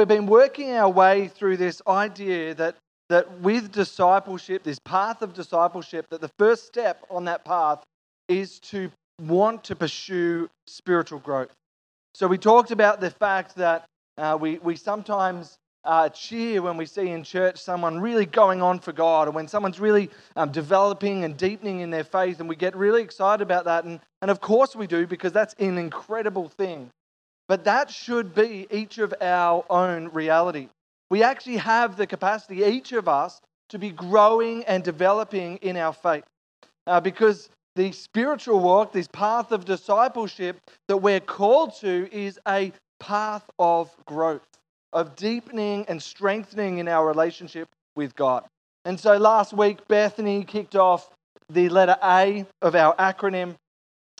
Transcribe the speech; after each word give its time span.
we've 0.00 0.08
been 0.08 0.24
working 0.24 0.72
our 0.72 0.88
way 0.88 1.28
through 1.28 1.58
this 1.58 1.82
idea 1.86 2.54
that, 2.54 2.74
that 3.10 3.40
with 3.40 3.70
discipleship, 3.70 4.62
this 4.62 4.78
path 4.78 5.20
of 5.20 5.34
discipleship, 5.34 6.06
that 6.08 6.22
the 6.22 6.30
first 6.38 6.66
step 6.66 7.04
on 7.10 7.26
that 7.26 7.44
path 7.44 7.82
is 8.26 8.58
to 8.60 8.90
want 9.20 9.62
to 9.62 9.76
pursue 9.76 10.48
spiritual 10.66 11.18
growth. 11.18 11.52
So 12.14 12.26
we 12.26 12.38
talked 12.38 12.70
about 12.70 13.02
the 13.02 13.10
fact 13.10 13.56
that 13.56 13.84
uh, 14.16 14.38
we, 14.40 14.56
we 14.60 14.74
sometimes 14.74 15.58
uh, 15.84 16.08
cheer 16.08 16.62
when 16.62 16.78
we 16.78 16.86
see 16.86 17.08
in 17.10 17.22
church 17.22 17.58
someone 17.58 18.00
really 18.00 18.24
going 18.24 18.62
on 18.62 18.78
for 18.78 18.92
God 18.92 19.28
or 19.28 19.32
when 19.32 19.48
someone's 19.48 19.80
really 19.80 20.08
um, 20.34 20.50
developing 20.50 21.24
and 21.24 21.36
deepening 21.36 21.80
in 21.80 21.90
their 21.90 22.04
faith, 22.04 22.40
and 22.40 22.48
we 22.48 22.56
get 22.56 22.74
really 22.74 23.02
excited 23.02 23.42
about 23.42 23.66
that. 23.66 23.84
And, 23.84 24.00
and 24.22 24.30
of 24.30 24.40
course 24.40 24.74
we 24.74 24.86
do 24.86 25.06
because 25.06 25.32
that's 25.32 25.52
an 25.58 25.76
incredible 25.76 26.48
thing. 26.48 26.88
But 27.50 27.64
that 27.64 27.90
should 27.90 28.32
be 28.32 28.68
each 28.70 28.98
of 28.98 29.12
our 29.20 29.64
own 29.68 30.10
reality. 30.10 30.68
We 31.10 31.24
actually 31.24 31.56
have 31.56 31.96
the 31.96 32.06
capacity, 32.06 32.62
each 32.62 32.92
of 32.92 33.08
us, 33.08 33.40
to 33.70 33.78
be 33.80 33.90
growing 33.90 34.62
and 34.66 34.84
developing 34.84 35.56
in 35.56 35.76
our 35.76 35.92
faith. 35.92 36.22
Uh, 36.86 37.00
because 37.00 37.48
the 37.74 37.90
spiritual 37.90 38.60
walk, 38.60 38.92
this 38.92 39.08
path 39.08 39.50
of 39.50 39.64
discipleship 39.64 40.60
that 40.86 40.98
we're 40.98 41.18
called 41.18 41.74
to, 41.80 42.08
is 42.12 42.38
a 42.46 42.72
path 43.00 43.50
of 43.58 43.90
growth 44.06 44.46
of 44.92 45.16
deepening 45.16 45.84
and 45.88 46.00
strengthening 46.00 46.78
in 46.78 46.86
our 46.86 47.04
relationship 47.04 47.66
with 47.96 48.14
God. 48.14 48.44
And 48.84 49.00
so 49.00 49.16
last 49.16 49.52
week, 49.52 49.88
Bethany 49.88 50.44
kicked 50.44 50.76
off 50.76 51.10
the 51.48 51.68
letter 51.68 51.96
A 52.00 52.46
of 52.62 52.76
our 52.76 52.94
acronym, 52.94 53.56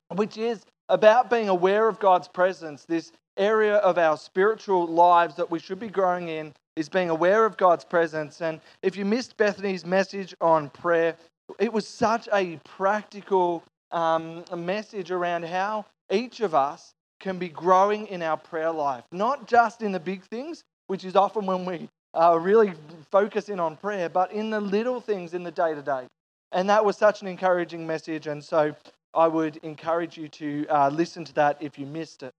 which 0.08 0.36
is 0.36 0.64
about 0.88 1.30
being 1.30 1.48
aware 1.48 1.86
of 1.86 2.00
God's 2.00 2.26
presence. 2.26 2.84
This 2.84 3.12
area 3.36 3.76
of 3.76 3.98
our 3.98 4.16
spiritual 4.16 4.86
lives 4.86 5.36
that 5.36 5.50
we 5.50 5.58
should 5.58 5.78
be 5.78 5.88
growing 5.88 6.28
in 6.28 6.52
is 6.76 6.88
being 6.88 7.10
aware 7.10 7.44
of 7.44 7.56
God's 7.56 7.84
presence. 7.84 8.40
And 8.40 8.60
if 8.82 8.96
you 8.96 9.04
missed 9.04 9.36
Bethany's 9.36 9.84
message 9.84 10.34
on 10.40 10.70
prayer, 10.70 11.16
it 11.58 11.72
was 11.72 11.86
such 11.86 12.28
a 12.32 12.58
practical 12.64 13.64
um, 13.92 14.44
message 14.56 15.10
around 15.10 15.44
how 15.44 15.84
each 16.10 16.40
of 16.40 16.54
us 16.54 16.94
can 17.18 17.38
be 17.38 17.48
growing 17.48 18.06
in 18.06 18.22
our 18.22 18.36
prayer 18.36 18.70
life, 18.70 19.04
not 19.12 19.46
just 19.46 19.82
in 19.82 19.92
the 19.92 20.00
big 20.00 20.22
things, 20.24 20.64
which 20.86 21.04
is 21.04 21.16
often 21.16 21.46
when 21.46 21.64
we 21.64 21.88
are 22.14 22.38
really 22.38 22.72
focusing 23.10 23.60
on 23.60 23.76
prayer, 23.76 24.08
but 24.08 24.32
in 24.32 24.50
the 24.50 24.60
little 24.60 25.00
things 25.00 25.34
in 25.34 25.42
the 25.42 25.50
day 25.50 25.74
to 25.74 25.82
day. 25.82 26.06
And 26.52 26.68
that 26.68 26.84
was 26.84 26.96
such 26.96 27.22
an 27.22 27.28
encouraging 27.28 27.86
message. 27.86 28.26
And 28.26 28.42
so 28.42 28.74
I 29.14 29.28
would 29.28 29.58
encourage 29.58 30.16
you 30.16 30.28
to 30.28 30.66
uh, 30.68 30.88
listen 30.88 31.24
to 31.26 31.34
that 31.34 31.58
if 31.60 31.78
you 31.78 31.86
missed 31.86 32.22
it. 32.22 32.32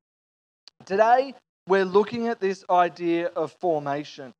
Today, 0.85 1.33
we're 1.67 1.85
looking 1.85 2.27
at 2.27 2.39
this 2.39 2.63
idea 2.69 3.27
of 3.27 3.51
formation. 3.53 4.33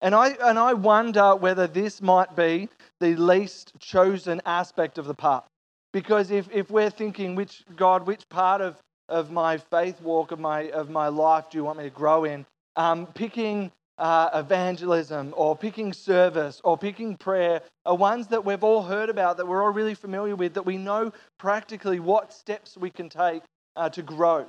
And 0.00 0.14
I, 0.14 0.36
and 0.42 0.58
I 0.58 0.74
wonder 0.74 1.34
whether 1.36 1.66
this 1.66 2.02
might 2.02 2.36
be 2.36 2.68
the 3.00 3.16
least 3.16 3.72
chosen 3.78 4.40
aspect 4.44 4.98
of 4.98 5.06
the 5.06 5.14
path. 5.14 5.44
Because 5.92 6.30
if, 6.30 6.48
if 6.52 6.70
we're 6.70 6.90
thinking, 6.90 7.34
which 7.34 7.64
God, 7.76 8.06
which 8.06 8.28
part 8.28 8.60
of 8.60 8.76
of 9.08 9.30
my 9.30 9.56
faith 9.56 10.00
walk, 10.00 10.32
of 10.32 10.40
my, 10.40 10.70
of 10.70 10.90
my 10.90 11.08
life 11.08 11.50
do 11.50 11.58
you 11.58 11.64
want 11.64 11.78
me 11.78 11.84
to 11.84 11.90
grow 11.90 12.24
in? 12.24 12.46
Um, 12.76 13.06
picking 13.06 13.70
uh, 13.98 14.30
evangelism 14.34 15.32
or 15.36 15.56
picking 15.56 15.92
service 15.92 16.60
or 16.64 16.76
picking 16.76 17.16
prayer 17.16 17.62
are 17.86 17.96
ones 17.96 18.26
that 18.28 18.44
we've 18.44 18.64
all 18.64 18.82
heard 18.82 19.08
about, 19.08 19.36
that 19.38 19.46
we're 19.46 19.62
all 19.62 19.72
really 19.72 19.94
familiar 19.94 20.36
with, 20.36 20.54
that 20.54 20.66
we 20.66 20.76
know 20.76 21.12
practically 21.38 22.00
what 22.00 22.32
steps 22.32 22.76
we 22.76 22.90
can 22.90 23.08
take 23.08 23.42
uh, 23.76 23.88
to 23.88 24.02
grow. 24.02 24.46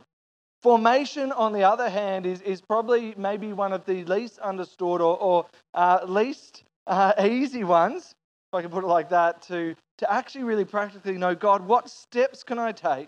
Formation, 0.61 1.31
on 1.31 1.53
the 1.53 1.63
other 1.63 1.89
hand, 1.89 2.25
is, 2.25 2.41
is 2.41 2.61
probably 2.61 3.13
maybe 3.17 3.53
one 3.53 3.73
of 3.73 3.85
the 3.85 4.03
least 4.05 4.39
understood 4.39 5.01
or, 5.01 5.17
or 5.17 5.45
uh, 5.73 5.99
least 6.07 6.63
uh, 6.87 7.13
easy 7.23 7.63
ones, 7.63 8.15
if 8.51 8.57
I 8.57 8.61
can 8.61 8.71
put 8.71 8.83
it 8.83 8.87
like 8.87 9.09
that, 9.09 9.41
to, 9.43 9.75
to 9.99 10.11
actually 10.11 10.45
really 10.45 10.65
practically 10.65 11.17
know 11.17 11.35
God, 11.35 11.65
what 11.65 11.89
steps 11.89 12.43
can 12.43 12.57
I 12.57 12.71
take 12.71 13.07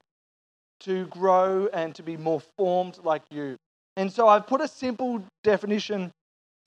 to 0.81 1.07
grow 1.07 1.67
and 1.73 1.93
to 1.95 2.03
be 2.03 2.17
more 2.17 2.41
formed 2.57 2.99
like 3.03 3.23
you. 3.31 3.57
And 3.97 4.11
so 4.11 4.27
I've 4.27 4.47
put 4.47 4.61
a 4.61 4.67
simple 4.67 5.23
definition 5.43 6.11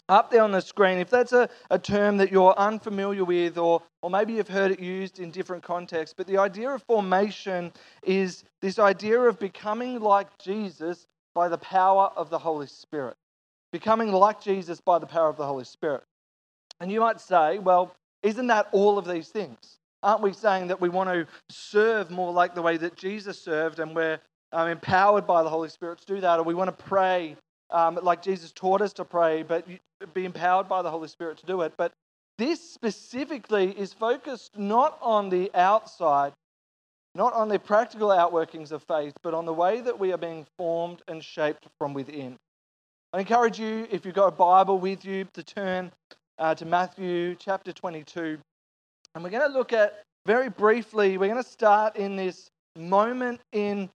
up 0.09 0.31
there 0.31 0.43
on 0.43 0.53
the 0.53 0.61
screen. 0.61 0.99
If 0.99 1.11
that's 1.11 1.33
a, 1.33 1.49
a 1.71 1.79
term 1.79 2.17
that 2.19 2.31
you're 2.31 2.59
unfamiliar 2.59 3.25
with, 3.25 3.59
or, 3.59 3.83
or 4.03 4.11
maybe 4.11 4.35
you've 4.35 4.49
heard 4.49 4.71
it 4.71 4.81
used 4.81 5.19
in 5.21 5.31
different 5.31 5.63
contexts, 5.63 6.15
but 6.17 6.27
the 6.27 6.39
idea 6.39 6.71
of 6.71 6.83
formation 6.83 7.73
is 8.03 8.45
this 8.61 8.79
idea 8.79 9.21
of 9.21 9.39
becoming 9.39 10.01
like 10.01 10.37
Jesus 10.39 11.07
by 11.35 11.49
the 11.49 11.59
power 11.59 12.11
of 12.17 12.31
the 12.31 12.39
Holy 12.39 12.67
Spirit. 12.67 13.17
Becoming 13.73 14.13
like 14.13 14.41
Jesus 14.43 14.81
by 14.81 14.99
the 14.99 15.07
power 15.07 15.29
of 15.29 15.37
the 15.37 15.47
Holy 15.47 15.65
Spirit. 15.65 16.03
And 16.81 16.91
you 16.91 17.01
might 17.01 17.21
say, 17.21 17.59
well, 17.59 17.95
isn't 18.23 18.49
that 18.49 18.69
all 18.73 18.99
of 18.99 19.07
these 19.07 19.29
things? 19.29 19.79
Aren't 20.03 20.21
we 20.21 20.33
saying 20.33 20.67
that 20.69 20.81
we 20.81 20.89
want 20.89 21.11
to 21.11 21.27
serve 21.49 22.11
more 22.11 22.33
like 22.33 22.55
the 22.55 22.63
way 22.63 22.77
that 22.77 22.97
Jesus 22.97 23.41
served 23.41 23.79
and 23.79 23.95
we're 23.95 24.19
um, 24.53 24.69
empowered 24.69 25.27
by 25.27 25.43
the 25.43 25.49
Holy 25.49 25.69
Spirit 25.69 26.01
to 26.01 26.07
do 26.07 26.21
that? 26.21 26.39
Or 26.39 26.43
we 26.43 26.55
want 26.55 26.77
to 26.77 26.85
pray 26.85 27.37
um, 27.73 27.99
like 28.03 28.23
Jesus 28.23 28.53
taught 28.53 28.81
us 28.81 28.93
to 28.95 29.05
pray, 29.05 29.43
but 29.43 29.67
be 30.15 30.25
empowered 30.25 30.69
by 30.69 30.83
the 30.83 30.91
Holy 30.91 31.09
Spirit 31.09 31.39
to 31.39 31.47
do 31.47 31.63
it? 31.63 31.73
But 31.77 31.93
this 32.39 32.61
specifically 32.61 33.71
is 33.79 33.93
focused 33.93 34.59
not 34.59 34.99
on 35.01 35.29
the 35.29 35.51
outside, 35.55 36.33
not 37.15 37.33
on 37.35 37.49
the 37.49 37.59
practical 37.59 38.09
outworkings 38.09 38.73
of 38.73 38.83
faith, 38.83 39.15
but 39.23 39.35
on 39.35 39.47
the 39.47 39.53
way 39.53 39.81
that 39.81 39.99
we 39.99 40.13
are 40.13 40.19
being 40.19 40.47
formed 40.57 41.03
and 41.09 41.23
shaped 41.23 41.67
from 41.79 41.95
within. 41.95 42.37
I 43.13 43.21
encourage 43.21 43.59
you, 43.59 43.87
if 43.91 44.07
you've 44.07 44.15
got 44.15 44.29
a 44.29 44.33
Bible 44.33 44.79
with 44.79 45.05
you, 45.05 45.27
to 45.35 45.43
turn 45.43 45.93
uh, 46.39 46.55
to 46.55 46.65
Matthew 46.65 47.35
chapter 47.35 47.73
22. 47.73 48.39
And 49.15 49.23
we're 49.23 49.31
going 49.31 49.47
to 49.47 49.57
look 49.57 49.73
at 49.73 50.03
very 50.25 50.49
briefly, 50.49 51.19
we're 51.19 51.29
going 51.29 51.43
to 51.43 51.49
start 51.49 51.97
in 51.97 52.17
this 52.17 52.49
moment 52.77 53.41
in 53.53 53.91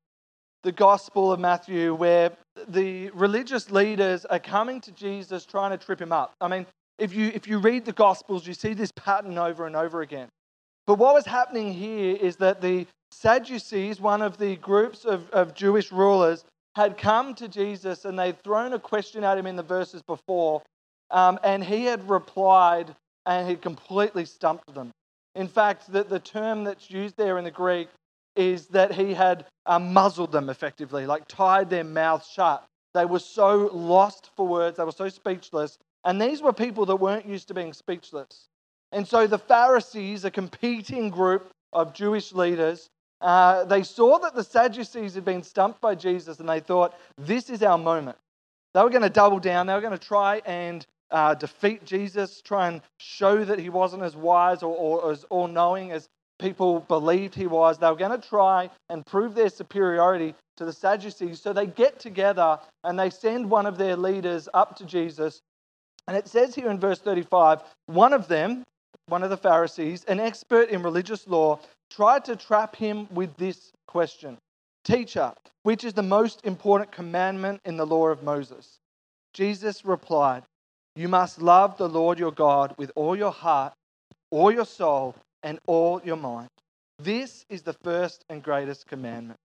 the 0.64 0.72
Gospel 0.72 1.32
of 1.32 1.40
Matthew 1.40 1.94
where 1.94 2.32
the 2.68 3.10
religious 3.12 3.72
leaders 3.72 4.26
are 4.26 4.40
coming 4.40 4.82
to 4.82 4.92
Jesus 4.92 5.46
trying 5.46 5.72
to 5.72 5.84
trip 5.84 6.02
him 6.02 6.12
up. 6.12 6.34
I 6.42 6.48
mean, 6.48 6.66
if 6.98 7.14
you, 7.14 7.32
if 7.34 7.48
you 7.48 7.60
read 7.60 7.86
the 7.86 7.94
Gospels, 7.94 8.48
you 8.48 8.54
see 8.54 8.74
this 8.74 8.92
pattern 8.92 9.38
over 9.38 9.68
and 9.68 9.76
over 9.76 10.02
again. 10.02 10.30
But 10.88 10.96
what 10.96 11.14
was 11.14 11.26
happening 11.26 11.74
here 11.74 12.16
is 12.16 12.38
that 12.38 12.62
the 12.62 12.88
Sadducees, 13.12 14.02
one 14.02 14.22
of 14.22 14.38
the 14.38 14.56
groups 14.58 15.06
of, 15.06 15.30
of 15.30 15.54
Jewish 15.54 15.92
rulers, 15.92 16.44
had 16.76 16.98
come 16.98 17.34
to 17.36 17.48
Jesus 17.48 18.06
and 18.06 18.18
they'd 18.18 18.42
thrown 18.44 18.74
a 18.74 18.80
question 18.80 19.24
at 19.24 19.38
him 19.38 19.48
in 19.48 19.56
the 19.56 19.64
verses 19.64 20.02
before, 20.02 20.62
um, 21.12 21.40
and 21.44 21.64
he 21.64 21.86
had 21.86 22.08
replied 22.10 22.96
and 23.26 23.48
he 23.48 23.56
completely 23.56 24.26
stumped 24.26 24.74
them. 24.74 24.92
In 25.36 25.48
fact, 25.48 25.92
the, 25.92 26.04
the 26.04 26.20
term 26.20 26.64
that's 26.64 26.90
used 26.90 27.18
there 27.18 27.38
in 27.38 27.44
the 27.44 27.52
Greek 27.52 27.90
is 28.38 28.68
that 28.68 28.94
he 28.94 29.14
had 29.14 29.46
um, 29.66 29.94
muzzled 29.94 30.32
them 30.32 30.50
effectively, 30.50 31.06
like 31.06 31.28
tied 31.28 31.70
their 31.70 31.84
mouths 31.84 32.28
shut. 32.28 32.66
They 32.94 33.06
were 33.06 33.20
so 33.20 33.70
lost 33.74 34.32
for 34.36 34.48
words, 34.48 34.78
they 34.78 34.84
were 34.84 34.92
so 34.92 35.10
speechless. 35.10 35.78
And 36.04 36.22
these 36.22 36.42
were 36.42 36.54
people 36.54 36.86
that 36.86 36.96
weren't 36.96 37.26
used 37.26 37.48
to 37.50 37.54
being 37.54 37.74
speechless. 37.74 38.48
And 38.92 39.08
so 39.08 39.28
the 39.28 39.38
Pharisees, 39.38 40.24
a 40.24 40.32
competing 40.32 41.10
group 41.10 41.50
of 41.74 41.94
Jewish 41.94 42.32
leaders, 42.32 42.90
uh, 43.20 43.66
they 43.66 43.84
saw 43.84 44.20
that 44.20 44.36
the 44.36 44.44
Sadducees 44.44 45.16
had 45.16 45.26
been 45.26 45.44
stumped 45.44 45.82
by 45.82 45.96
Jesus 45.96 46.40
and 46.40 46.48
they 46.48 46.60
thought, 46.60 46.96
this 47.18 47.50
is 47.50 47.64
our 47.64 47.78
moment. 47.78 48.18
They 48.74 48.82
were 48.82 48.90
going 48.90 49.02
to 49.02 49.10
double 49.10 49.40
down. 49.40 49.68
They 49.68 49.74
were 49.74 49.82
going 49.82 49.98
to 49.98 50.08
try 50.08 50.42
and 50.46 50.86
uh, 51.10 51.34
defeat 51.34 51.84
Jesus, 51.84 52.42
try 52.42 52.68
and 52.68 52.82
show 53.00 53.44
that 53.44 53.60
he 53.60 53.70
wasn't 53.70 54.04
as 54.04 54.16
wise 54.16 54.62
or, 54.62 54.76
or 54.76 55.12
as 55.12 55.24
all 55.26 55.48
knowing 55.48 55.92
as 55.92 56.08
people 56.40 56.82
believed 56.82 57.36
he 57.36 57.48
was. 57.48 57.78
They 57.78 57.88
were 57.88 57.96
going 57.96 58.20
to 58.20 58.28
try 58.28 58.70
and 58.90 59.06
prove 59.06 59.36
their 59.36 59.50
superiority 59.50 60.36
to 60.58 60.66
the 60.66 60.74
Sadducees. 60.74 61.42
So 61.42 61.54
they 61.54 61.68
get 61.68 62.00
together 62.00 62.60
and 62.84 63.00
they 63.00 63.10
send 63.10 63.50
one 63.50 63.66
of 63.66 63.78
their 63.78 63.96
leaders 63.96 64.50
up 64.54 64.76
to 64.78 64.86
Jesus. 64.86 65.40
And 66.08 66.16
it 66.16 66.28
says 66.28 66.56
here 66.56 66.70
in 66.70 66.80
verse 66.80 67.00
35 67.00 67.62
one 67.88 68.14
of 68.14 68.28
them, 68.28 68.64
one 69.08 69.24
of 69.24 69.30
the 69.30 69.38
Pharisees, 69.38 70.04
an 70.06 70.20
expert 70.20 70.70
in 70.70 70.84
religious 70.84 71.28
law, 71.28 71.60
tried 71.90 72.26
to 72.26 72.36
trap 72.36 72.76
him 72.76 73.08
with 73.14 73.36
this 73.38 73.72
question 73.88 74.38
Teacher, 74.84 75.34
which 75.64 75.84
is 75.84 75.94
the 75.94 76.04
most 76.04 76.46
important 76.46 76.92
commandment 76.92 77.62
in 77.66 77.78
the 77.78 77.86
law 77.86 78.08
of 78.08 78.24
Moses? 78.24 78.80
Jesus 79.34 79.86
replied, 79.86 80.44
you 80.98 81.08
must 81.08 81.40
love 81.40 81.78
the 81.78 81.88
Lord 81.88 82.18
your 82.18 82.32
God 82.32 82.74
with 82.80 82.92
all 82.96 83.16
your 83.16 83.32
heart, 83.32 83.74
all 84.32 84.52
your 84.52 84.66
soul, 84.66 85.14
and 85.44 85.60
all 85.68 86.02
your 86.04 86.16
mind. 86.16 86.50
This 87.00 87.46
is 87.50 87.62
the 87.62 87.74
first 87.74 88.24
and 88.30 88.44
greatest 88.44 88.88
commandment. 88.88 89.40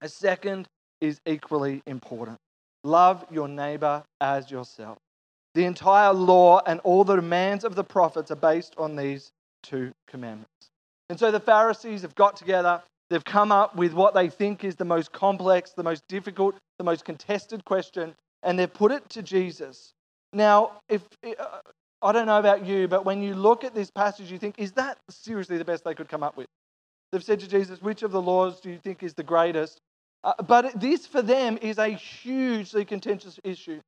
A 0.00 0.08
second 0.08 0.66
is 1.00 1.20
equally 1.26 1.82
important 1.86 2.38
love 2.86 3.26
your 3.30 3.48
neighbor 3.48 4.02
as 4.20 4.50
yourself. 4.50 4.96
The 5.54 5.64
entire 5.64 6.12
law 6.12 6.62
and 6.66 6.80
all 6.80 7.04
the 7.04 7.16
demands 7.16 7.64
of 7.64 7.74
the 7.74 7.84
prophets 7.84 8.30
are 8.30 8.36
based 8.36 8.74
on 8.78 8.96
these 8.96 9.32
two 9.62 9.92
commandments. 10.06 10.70
And 11.08 11.18
so 11.18 11.30
the 11.30 11.40
Pharisees 11.40 12.02
have 12.02 12.14
got 12.14 12.36
together, 12.36 12.82
they've 13.10 13.24
come 13.24 13.52
up 13.52 13.76
with 13.76 13.92
what 13.92 14.14
they 14.14 14.28
think 14.28 14.64
is 14.64 14.76
the 14.76 14.84
most 14.84 15.12
complex, 15.12 15.72
the 15.72 15.82
most 15.82 16.02
difficult, 16.08 16.56
the 16.78 16.84
most 16.84 17.04
contested 17.04 17.64
question, 17.64 18.14
and 18.42 18.58
they've 18.58 18.72
put 18.72 18.92
it 18.92 19.08
to 19.10 19.22
Jesus. 19.22 19.92
Now, 20.32 20.80
if 20.88 21.02
uh, 21.24 21.58
I 22.02 22.12
don't 22.12 22.26
know 22.26 22.38
about 22.38 22.66
you, 22.66 22.88
but 22.88 23.04
when 23.04 23.22
you 23.22 23.34
look 23.34 23.64
at 23.64 23.74
this 23.74 23.90
passage, 23.90 24.30
you 24.30 24.38
think, 24.38 24.56
is 24.58 24.72
that 24.72 24.98
seriously 25.08 25.58
the 25.58 25.64
best 25.64 25.84
they 25.84 25.94
could 25.94 26.08
come 26.08 26.22
up 26.22 26.36
with? 26.36 26.46
They've 27.10 27.24
said 27.24 27.40
to 27.40 27.48
Jesus, 27.48 27.80
which 27.80 28.02
of 28.02 28.12
the 28.12 28.20
laws 28.20 28.60
do 28.60 28.70
you 28.70 28.78
think 28.78 29.02
is 29.02 29.14
the 29.14 29.22
greatest? 29.22 29.80
Uh, 30.22 30.34
but 30.46 30.78
this 30.78 31.06
for 31.06 31.22
them 31.22 31.58
is 31.62 31.78
a 31.78 31.88
hugely 31.88 32.84
contentious 32.84 33.40
issue. 33.44 33.80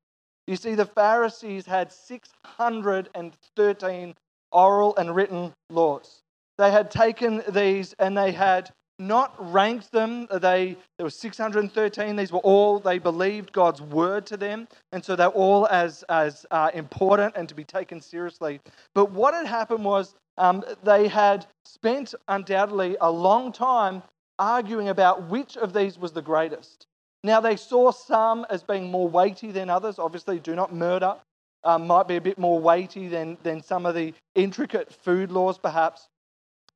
You 0.47 0.57
see, 0.57 0.75
the 0.75 0.87
Pharisees 0.87 1.67
had 1.67 1.93
613 1.93 4.15
oral 4.51 4.97
and 4.97 5.15
written 5.15 5.53
laws. 5.69 6.23
They 6.57 6.71
had 6.71 6.91
taken 6.91 7.43
these 7.51 7.95
and 7.99 8.17
they 8.17 8.33
had 8.33 8.71
not 8.99 9.35
ranked 9.53 9.93
them. 9.93 10.27
They, 10.31 10.77
there 10.97 11.05
were 11.05 11.11
613. 11.11 12.17
These 12.17 12.33
were 12.33 12.39
all, 12.41 12.79
they 12.81 12.99
believed 12.99 13.53
God's 13.53 13.81
word 13.81 14.27
to 14.27 14.37
them. 14.37 14.69
And 14.93 15.05
so 15.05 15.17
they're 15.17 15.29
all 15.29 15.67
as, 15.69 16.03
as 16.09 16.47
uh, 16.51 16.71
important 16.75 17.35
and 17.37 17.49
to 17.49 17.55
be 17.55 17.65
taken 17.65 18.01
seriously. 18.01 18.61
But 18.95 19.13
what 19.13 19.35
had 19.35 19.47
happened 19.47 19.85
was 19.85 20.15
um, 20.37 20.65
they 20.83 21.09
had 21.09 21.47
spent 21.65 22.15
undoubtedly 22.29 22.97
a 23.01 23.11
long 23.11 23.53
time 23.53 24.03
arguing 24.39 24.89
about 24.89 25.29
which 25.29 25.57
of 25.57 25.73
these 25.73 25.99
was 25.99 26.13
the 26.13 26.23
greatest. 26.23 26.87
Now, 27.25 27.41
they 27.41 27.57
saw 27.57 27.91
some 27.91 28.47
as 28.49 28.63
being 28.63 28.91
more 28.91 29.09
weighty 29.09 29.51
than 29.51 29.69
others. 29.69 29.99
Obviously, 29.99 30.39
do 30.39 30.55
not 30.55 30.73
murder 30.73 31.17
um, 31.65 31.87
might 31.87 32.07
be 32.07 32.17
a 32.17 32.21
bit 32.21 32.39
more 32.39 32.61
weighty 32.61 33.09
than, 33.09 33.37
than 33.43 33.63
some 33.63 33.87
of 33.87 33.95
the 33.95 34.15
intricate 34.35 34.93
food 34.93 35.33
laws, 35.33 35.59
perhaps. 35.59 36.09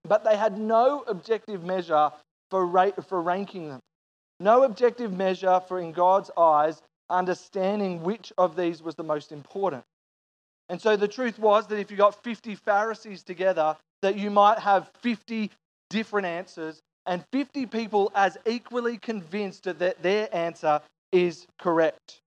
But 0.05 0.25
they 0.25 0.37
had 0.37 0.59
no 0.59 1.05
objective 1.07 1.63
measure 1.63 2.11
for, 2.51 2.93
for 3.09 3.23
ranking 3.23 3.69
them. 3.69 3.81
No 4.41 4.65
objective 4.65 5.13
measure 5.13 5.61
for, 5.61 5.79
in 5.79 5.93
God's 5.93 6.31
eyes, 6.37 6.83
understanding 7.09 8.03
which 8.03 8.33
of 8.37 8.57
these 8.57 8.83
was 8.83 8.95
the 8.95 9.05
most 9.05 9.31
important. 9.31 9.85
And 10.69 10.81
so 10.81 10.97
the 10.97 11.09
truth 11.09 11.39
was 11.39 11.67
that 11.69 11.79
if 11.79 11.91
you 11.91 11.97
got 11.97 12.23
50 12.23 12.55
Pharisees 12.57 13.23
together, 13.23 13.77
that 14.01 14.17
you 14.17 14.31
might 14.31 14.59
have 14.59 14.91
50 15.01 15.51
different 15.91 16.27
answers 16.27 16.81
and 17.07 17.25
50 17.33 17.67
people 17.67 18.11
as 18.15 18.39
equally 18.47 18.97
convinced 18.97 19.65
that 19.65 20.03
their 20.03 20.35
answer 20.35 20.81
is 21.13 21.47
correct. 21.59 22.21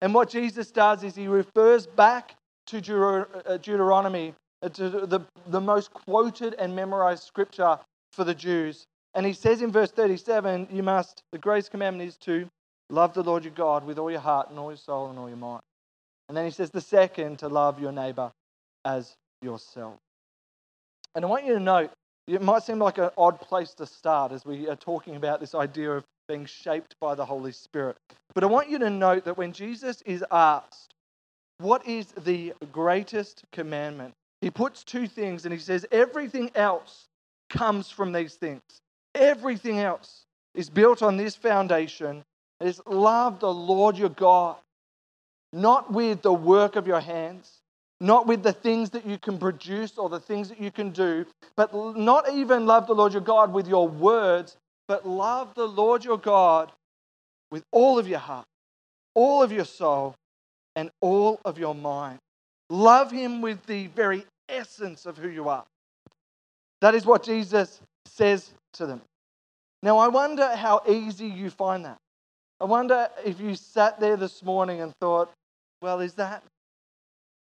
And 0.00 0.12
what 0.12 0.28
Jesus 0.28 0.70
does 0.70 1.04
is 1.04 1.14
he 1.14 1.28
refers 1.28 1.86
back 1.86 2.36
to 2.66 2.78
uh, 2.78 3.56
Deuteronomy, 3.58 4.34
uh, 4.64 5.06
the, 5.06 5.20
the 5.48 5.60
most 5.60 5.92
quoted 5.92 6.54
and 6.58 6.74
memorized 6.74 7.24
scripture 7.24 7.78
for 8.12 8.24
the 8.24 8.34
Jews. 8.34 8.86
And 9.14 9.24
he 9.26 9.32
says 9.32 9.62
in 9.62 9.70
verse 9.70 9.90
37, 9.90 10.68
you 10.72 10.82
must, 10.82 11.22
the 11.32 11.38
greatest 11.38 11.70
commandment 11.70 12.08
is 12.08 12.16
to 12.18 12.48
love 12.90 13.14
the 13.14 13.22
Lord 13.22 13.44
your 13.44 13.52
God 13.52 13.86
with 13.86 13.98
all 13.98 14.10
your 14.10 14.20
heart 14.20 14.50
and 14.50 14.58
all 14.58 14.70
your 14.70 14.78
soul 14.78 15.10
and 15.10 15.18
all 15.18 15.28
your 15.28 15.36
mind. 15.36 15.62
And 16.28 16.36
then 16.36 16.44
he 16.44 16.50
says 16.50 16.70
the 16.70 16.80
second, 16.80 17.40
to 17.40 17.48
love 17.48 17.80
your 17.80 17.92
neighbor 17.92 18.32
as 18.84 19.14
yourself. 19.42 19.98
And 21.14 21.24
I 21.24 21.28
want 21.28 21.44
you 21.44 21.54
to 21.54 21.60
note, 21.60 21.90
it 22.26 22.42
might 22.42 22.62
seem 22.62 22.78
like 22.78 22.98
an 22.98 23.10
odd 23.16 23.40
place 23.40 23.74
to 23.74 23.86
start 23.86 24.32
as 24.32 24.44
we 24.44 24.68
are 24.68 24.76
talking 24.76 25.16
about 25.16 25.40
this 25.40 25.54
idea 25.54 25.92
of 25.92 26.04
being 26.26 26.46
shaped 26.46 26.94
by 27.00 27.14
the 27.14 27.24
Holy 27.24 27.52
Spirit. 27.52 27.96
But 28.34 28.44
I 28.44 28.46
want 28.46 28.70
you 28.70 28.78
to 28.78 28.90
note 28.90 29.24
that 29.26 29.36
when 29.36 29.52
Jesus 29.52 30.02
is 30.06 30.24
asked, 30.30 30.94
What 31.58 31.86
is 31.86 32.06
the 32.24 32.54
greatest 32.72 33.44
commandment? 33.52 34.14
He 34.44 34.50
puts 34.50 34.84
two 34.84 35.06
things 35.06 35.46
and 35.46 35.54
he 35.54 35.58
says, 35.58 35.86
Everything 35.90 36.50
else 36.54 37.06
comes 37.48 37.90
from 37.90 38.12
these 38.12 38.34
things. 38.34 38.60
Everything 39.14 39.78
else 39.78 40.26
is 40.54 40.68
built 40.68 41.02
on 41.02 41.16
this 41.16 41.34
foundation. 41.34 42.22
It 42.60 42.66
is 42.66 42.82
love 42.86 43.40
the 43.40 43.50
Lord 43.50 43.96
your 43.96 44.10
God, 44.10 44.56
not 45.54 45.90
with 45.90 46.20
the 46.20 46.34
work 46.34 46.76
of 46.76 46.86
your 46.86 47.00
hands, 47.00 47.62
not 48.02 48.26
with 48.26 48.42
the 48.42 48.52
things 48.52 48.90
that 48.90 49.06
you 49.06 49.16
can 49.16 49.38
produce 49.38 49.96
or 49.96 50.10
the 50.10 50.20
things 50.20 50.50
that 50.50 50.60
you 50.60 50.70
can 50.70 50.90
do, 50.90 51.24
but 51.56 51.74
not 51.96 52.30
even 52.30 52.66
love 52.66 52.86
the 52.86 52.94
Lord 52.94 53.14
your 53.14 53.22
God 53.22 53.50
with 53.50 53.66
your 53.66 53.88
words, 53.88 54.58
but 54.88 55.08
love 55.08 55.54
the 55.54 55.66
Lord 55.66 56.04
your 56.04 56.18
God 56.18 56.70
with 57.50 57.62
all 57.72 57.98
of 57.98 58.06
your 58.06 58.18
heart, 58.18 58.44
all 59.14 59.42
of 59.42 59.52
your 59.52 59.64
soul, 59.64 60.14
and 60.76 60.90
all 61.00 61.40
of 61.46 61.58
your 61.58 61.74
mind. 61.74 62.18
Love 62.68 63.10
him 63.10 63.40
with 63.40 63.64
the 63.66 63.86
very 63.88 64.24
essence 64.48 65.06
of 65.06 65.16
who 65.16 65.28
you 65.28 65.48
are. 65.48 65.64
That 66.80 66.94
is 66.94 67.06
what 67.06 67.22
Jesus 67.22 67.80
says 68.06 68.50
to 68.74 68.86
them. 68.86 69.00
Now, 69.82 69.98
I 69.98 70.08
wonder 70.08 70.54
how 70.54 70.82
easy 70.88 71.26
you 71.26 71.50
find 71.50 71.84
that. 71.84 71.98
I 72.60 72.64
wonder 72.64 73.08
if 73.24 73.40
you 73.40 73.54
sat 73.54 74.00
there 74.00 74.16
this 74.16 74.42
morning 74.42 74.80
and 74.80 74.92
thought, 75.00 75.32
well, 75.82 76.00
is 76.00 76.14
that 76.14 76.42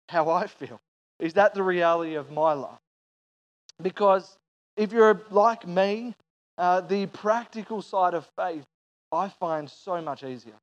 how 0.09 0.29
I 0.29 0.47
feel? 0.47 0.79
Is 1.19 1.33
that 1.33 1.53
the 1.53 1.63
reality 1.63 2.15
of 2.15 2.31
my 2.31 2.53
life? 2.53 2.79
Because 3.81 4.37
if 4.75 4.91
you're 4.91 5.21
like 5.31 5.67
me, 5.67 6.13
uh, 6.57 6.81
the 6.81 7.07
practical 7.07 7.81
side 7.81 8.13
of 8.13 8.27
faith 8.37 8.63
I 9.11 9.29
find 9.29 9.69
so 9.69 10.01
much 10.01 10.23
easier. 10.23 10.55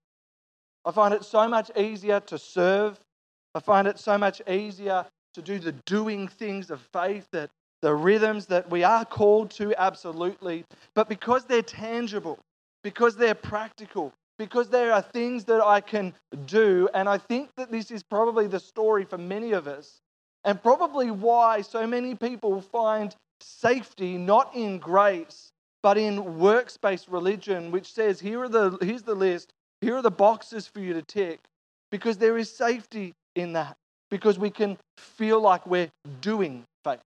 I 0.85 0.93
find 0.93 1.15
it 1.15 1.25
so 1.25 1.49
much 1.49 1.71
easier 1.77 2.21
to 2.21 2.39
serve. 2.39 2.99
I 3.55 3.61
find 3.61 3.89
it 3.89 3.99
so 3.99 4.19
much 4.19 4.43
easier 4.49 5.07
to 5.35 5.43
do 5.43 5.59
the 5.59 5.73
doing 5.87 6.29
things 6.29 6.71
of 6.71 6.81
faith, 6.93 7.29
that 7.33 7.51
the 7.83 7.95
rhythms 7.95 8.47
that 8.47 8.71
we 8.71 8.83
are 8.83 9.05
called 9.05 9.51
to, 9.51 9.75
absolutely. 9.81 10.65
But 10.95 11.09
because 11.09 11.45
they're 11.45 11.63
tangible, 11.63 12.39
because 12.83 13.17
they're 13.17 13.35
practical, 13.35 14.13
because 14.39 14.69
there 14.69 14.93
are 14.93 15.03
things 15.03 15.45
that 15.45 15.61
I 15.63 15.81
can 15.81 16.15
do, 16.47 16.89
and 16.95 17.09
I 17.09 17.19
think 17.19 17.51
that 17.57 17.71
this 17.71 17.91
is 17.91 18.03
probably 18.03 18.47
the 18.47 18.61
story 18.61 19.05
for 19.05 19.19
many 19.19 19.53
of 19.53 19.69
us, 19.69 20.01
and 20.45 20.63
probably 20.63 21.11
why 21.11 21.61
so 21.61 21.87
many 21.87 22.15
people 22.15 22.61
find 22.61 23.15
safety 23.41 24.17
not 24.17 24.55
in 24.55 24.79
grace, 24.79 25.51
but 25.83 25.99
in 25.99 26.39
works-based 26.39 27.09
religion, 27.09 27.71
which 27.71 27.93
says, 27.93 28.19
here 28.19 28.43
are 28.43 28.49
the, 28.49 28.79
here's 28.81 29.03
the 29.03 29.15
list, 29.15 29.53
here 29.81 29.97
are 29.97 30.03
the 30.03 30.11
boxes 30.11 30.67
for 30.67 30.81
you 30.81 30.95
to 30.95 31.03
tick, 31.03 31.41
because 31.91 32.17
there 32.17 32.39
is 32.39 32.51
safety 32.51 33.13
in 33.37 33.53
that, 33.53 33.77
because 34.15 34.39
we 34.39 34.49
can 34.49 34.79
feel 34.97 35.41
like 35.41 35.67
we're 35.67 35.91
doing 36.21 36.63
faith. 36.85 37.01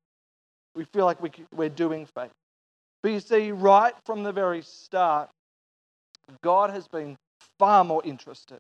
We 0.75 0.85
feel 0.85 1.07
like 1.07 1.23
we, 1.23 1.31
we're 1.55 1.71
doing 1.71 2.05
faith. 2.05 2.29
But 3.03 3.13
you 3.13 3.21
see, 3.21 3.51
right 3.51 3.95
from 4.05 4.25
the 4.25 4.31
very 4.31 4.61
start, 4.61 5.31
God 6.43 6.69
has 6.69 6.87
been 6.87 7.17
far 7.59 7.83
more 7.83 8.03
interested 8.05 8.59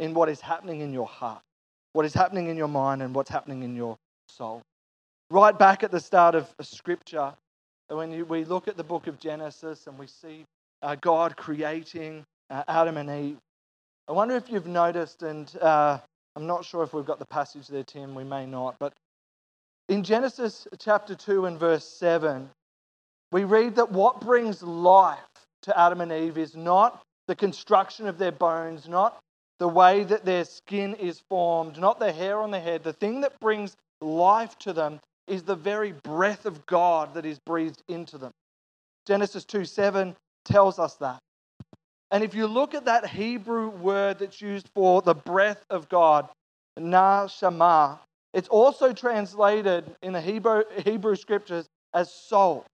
in 0.00 0.14
what 0.14 0.28
is 0.28 0.40
happening 0.40 0.80
in 0.80 0.92
your 0.92 1.06
heart, 1.06 1.40
what 1.92 2.04
is 2.04 2.12
happening 2.12 2.48
in 2.48 2.56
your 2.56 2.66
mind, 2.66 3.02
and 3.02 3.14
what's 3.14 3.30
happening 3.30 3.62
in 3.62 3.76
your 3.76 3.96
soul. 4.28 4.62
Right 5.30 5.56
back 5.56 5.84
at 5.84 5.92
the 5.92 6.00
start 6.00 6.34
of 6.34 6.52
Scripture, 6.62 7.34
when 7.86 8.26
we 8.26 8.44
look 8.44 8.66
at 8.66 8.76
the 8.76 8.82
book 8.82 9.06
of 9.06 9.20
Genesis 9.20 9.86
and 9.86 9.96
we 9.96 10.08
see 10.08 10.44
uh, 10.82 10.96
God 11.00 11.36
creating 11.36 12.24
uh, 12.50 12.64
Adam 12.66 12.96
and 12.96 13.10
Eve, 13.10 13.38
I 14.08 14.12
wonder 14.12 14.34
if 14.34 14.50
you've 14.50 14.66
noticed, 14.66 15.22
and 15.22 15.56
uh, 15.60 15.98
I'm 16.36 16.46
not 16.46 16.66
sure 16.66 16.82
if 16.84 16.92
we've 16.92 17.06
got 17.06 17.18
the 17.18 17.24
passage 17.26 17.66
there, 17.66 17.82
Tim, 17.82 18.14
we 18.14 18.22
may 18.22 18.44
not, 18.44 18.76
but 18.78 18.92
in 19.88 20.04
Genesis 20.04 20.68
chapter 20.78 21.14
2 21.14 21.46
and 21.46 21.58
verse 21.58 21.84
7, 21.84 22.50
we 23.32 23.44
read 23.44 23.76
that 23.76 23.90
what 23.90 24.20
brings 24.20 24.62
life 24.62 25.18
to 25.62 25.78
Adam 25.78 26.02
and 26.02 26.12
Eve 26.12 26.36
is 26.36 26.54
not 26.54 27.02
the 27.26 27.34
construction 27.34 28.06
of 28.06 28.18
their 28.18 28.32
bones, 28.32 28.86
not 28.86 29.18
the 29.58 29.68
way 29.68 30.04
that 30.04 30.26
their 30.26 30.44
skin 30.44 30.94
is 30.94 31.22
formed, 31.30 31.78
not 31.78 31.98
the 31.98 32.12
hair 32.12 32.40
on 32.40 32.50
their 32.50 32.60
head. 32.60 32.84
The 32.84 32.92
thing 32.92 33.22
that 33.22 33.40
brings 33.40 33.74
life 34.02 34.58
to 34.60 34.74
them 34.74 35.00
is 35.26 35.42
the 35.42 35.56
very 35.56 35.92
breath 36.04 36.44
of 36.44 36.66
God 36.66 37.14
that 37.14 37.24
is 37.24 37.38
breathed 37.46 37.82
into 37.88 38.18
them. 38.18 38.32
Genesis 39.06 39.44
2 39.44 39.64
7 39.64 40.14
tells 40.44 40.78
us 40.78 40.94
that. 40.96 41.18
And 42.10 42.22
if 42.22 42.34
you 42.34 42.46
look 42.46 42.74
at 42.74 42.84
that 42.84 43.08
Hebrew 43.08 43.68
word 43.68 44.20
that's 44.20 44.40
used 44.40 44.68
for 44.74 45.02
the 45.02 45.14
breath 45.14 45.64
of 45.70 45.88
God, 45.88 46.28
nashama, 46.78 47.98
it's 48.32 48.48
also 48.48 48.92
translated 48.92 49.84
in 50.02 50.12
the 50.12 50.20
Hebrew, 50.20 50.62
Hebrew 50.84 51.16
scriptures 51.16 51.66
as 51.94 52.12
soul. 52.12 52.64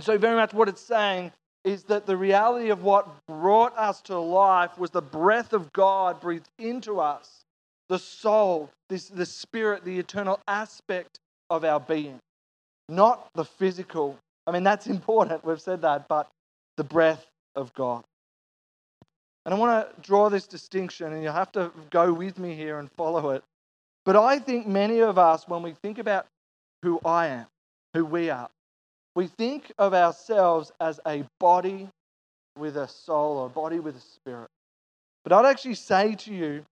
So, 0.00 0.16
very 0.16 0.36
much 0.36 0.54
what 0.54 0.68
it's 0.68 0.80
saying 0.80 1.32
is 1.64 1.84
that 1.84 2.06
the 2.06 2.16
reality 2.16 2.70
of 2.70 2.82
what 2.82 3.08
brought 3.26 3.76
us 3.76 4.00
to 4.02 4.18
life 4.18 4.78
was 4.78 4.90
the 4.90 5.02
breath 5.02 5.52
of 5.52 5.72
God 5.72 6.20
breathed 6.20 6.48
into 6.58 7.00
us, 7.00 7.42
the 7.88 7.98
soul, 7.98 8.70
this, 8.88 9.08
the 9.08 9.26
spirit, 9.26 9.84
the 9.84 9.98
eternal 9.98 10.40
aspect 10.48 11.18
of 11.50 11.64
our 11.64 11.78
being, 11.78 12.18
not 12.88 13.28
the 13.34 13.44
physical. 13.44 14.16
I 14.46 14.52
mean, 14.52 14.62
that's 14.62 14.86
important, 14.98 15.44
we've 15.44 15.60
said 15.60 15.82
that, 15.82 16.08
but 16.08 16.28
the 16.76 16.84
breath 16.84 17.26
of 17.54 17.72
God. 17.74 18.02
And 19.44 19.54
I 19.54 19.58
want 19.58 19.94
to 19.96 20.00
draw 20.02 20.28
this 20.28 20.46
distinction, 20.46 21.12
and 21.12 21.22
you'll 21.22 21.32
have 21.32 21.52
to 21.52 21.72
go 21.90 22.12
with 22.12 22.38
me 22.38 22.54
here 22.54 22.78
and 22.78 22.90
follow 22.92 23.30
it. 23.30 23.42
But 24.04 24.16
I 24.16 24.38
think 24.38 24.66
many 24.66 25.00
of 25.00 25.18
us, 25.18 25.48
when 25.48 25.62
we 25.62 25.72
think 25.82 25.98
about 25.98 26.26
who 26.82 27.00
I 27.04 27.26
am, 27.28 27.46
who 27.94 28.04
we 28.04 28.30
are, 28.30 28.48
we 29.14 29.26
think 29.26 29.72
of 29.78 29.94
ourselves 29.94 30.72
as 30.80 31.00
a 31.06 31.24
body 31.40 31.88
with 32.56 32.76
a 32.76 32.88
soul 32.88 33.38
or 33.38 33.46
a 33.46 33.50
body 33.50 33.80
with 33.80 33.96
a 33.96 34.00
spirit. 34.00 34.48
But 35.24 35.32
I'd 35.32 35.46
actually 35.46 35.74
say 35.74 36.14
to 36.16 36.34
you 36.34 36.64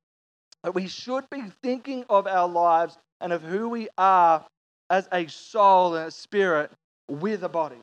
That 0.63 0.75
we 0.75 0.89
should 0.89 1.29
be 1.31 1.43
thinking 1.63 2.05
of 2.11 2.27
our 2.27 2.49
lives 2.49 2.99
and 3.21 3.33
of 3.33 3.43
who 3.43 3.69
we 3.69 3.89
are 3.97 4.45
as 4.91 5.09
a 5.13 5.27
soul 5.29 5.95
and 5.95 6.09
a 6.09 6.11
spirit 6.11 6.71
with 7.09 7.43
a 7.45 7.49
body. 7.49 7.77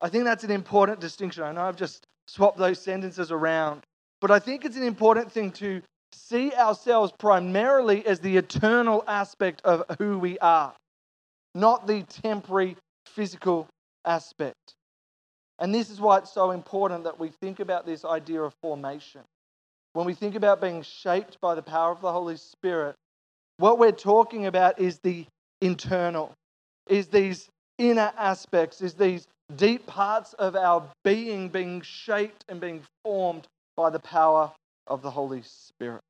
I 0.00 0.08
think 0.08 0.24
that's 0.24 0.44
an 0.44 0.50
important 0.50 1.00
distinction. 1.00 1.42
I 1.42 1.52
know 1.52 1.62
I've 1.62 1.76
just 1.76 2.06
swapped 2.28 2.58
those 2.58 2.80
sentences 2.80 3.30
around, 3.32 3.84
but 4.20 4.30
I 4.30 4.38
think 4.38 4.64
it's 4.64 4.76
an 4.76 4.82
important 4.82 5.30
thing 5.30 5.52
to 5.52 5.82
see 6.12 6.52
ourselves 6.52 7.12
primarily 7.18 8.06
as 8.06 8.20
the 8.20 8.36
eternal 8.36 9.04
aspect 9.06 9.60
of 9.64 9.84
who 9.98 10.18
we 10.18 10.38
are, 10.38 10.72
not 11.54 11.86
the 11.86 12.02
temporary 12.02 12.76
physical 13.06 13.68
aspect. 14.04 14.74
And 15.58 15.74
this 15.74 15.90
is 15.90 16.00
why 16.00 16.18
it's 16.18 16.32
so 16.32 16.50
important 16.50 17.04
that 17.04 17.18
we 17.18 17.28
think 17.28 17.60
about 17.60 17.86
this 17.86 18.04
idea 18.04 18.42
of 18.42 18.54
formation. 18.62 19.22
When 19.94 20.06
we 20.06 20.14
think 20.14 20.34
about 20.34 20.60
being 20.60 20.82
shaped 20.82 21.40
by 21.40 21.54
the 21.54 21.62
power 21.62 21.90
of 21.90 22.02
the 22.02 22.12
Holy 22.12 22.36
Spirit, 22.36 22.94
what 23.58 23.78
we're 23.78 23.92
talking 23.92 24.46
about 24.46 24.78
is 24.78 24.98
the 24.98 25.26
internal, 25.62 26.32
is 26.88 27.08
these 27.08 27.48
inner 27.78 28.12
aspects, 28.18 28.82
is 28.82 28.94
these 28.94 29.26
deep 29.54 29.86
parts 29.86 30.34
of 30.34 30.56
our 30.56 30.84
being 31.04 31.48
being 31.48 31.80
shaped 31.80 32.44
and 32.48 32.60
being 32.60 32.82
formed 33.04 33.46
by 33.76 33.90
the 33.90 34.00
power 34.00 34.52
of 34.86 35.02
the 35.02 35.10
Holy 35.10 35.42
Spirit. 35.42 36.00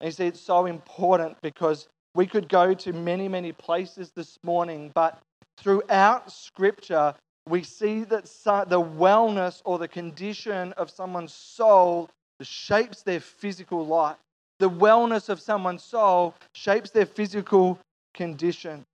And 0.00 0.08
you 0.08 0.12
see, 0.12 0.26
it's 0.26 0.40
so 0.40 0.66
important 0.66 1.36
because 1.42 1.88
we 2.14 2.26
could 2.26 2.48
go 2.48 2.74
to 2.74 2.92
many, 2.92 3.28
many 3.28 3.52
places 3.52 4.10
this 4.14 4.38
morning, 4.42 4.90
but 4.94 5.20
throughout 5.58 6.32
Scripture, 6.32 7.14
we 7.48 7.62
see 7.62 8.04
that 8.04 8.24
the 8.68 8.80
wellness 8.80 9.62
or 9.64 9.78
the 9.78 9.88
condition 9.88 10.72
of 10.74 10.90
someone's 10.90 11.32
soul 11.32 12.10
shapes 12.42 13.02
their 13.02 13.20
physical 13.20 13.86
life. 13.86 14.16
The 14.58 14.70
wellness 14.70 15.28
of 15.28 15.40
someone's 15.40 15.84
soul 15.84 16.34
shapes 16.54 16.90
their 16.90 17.06
physical 17.06 17.78
condition. 18.14 18.84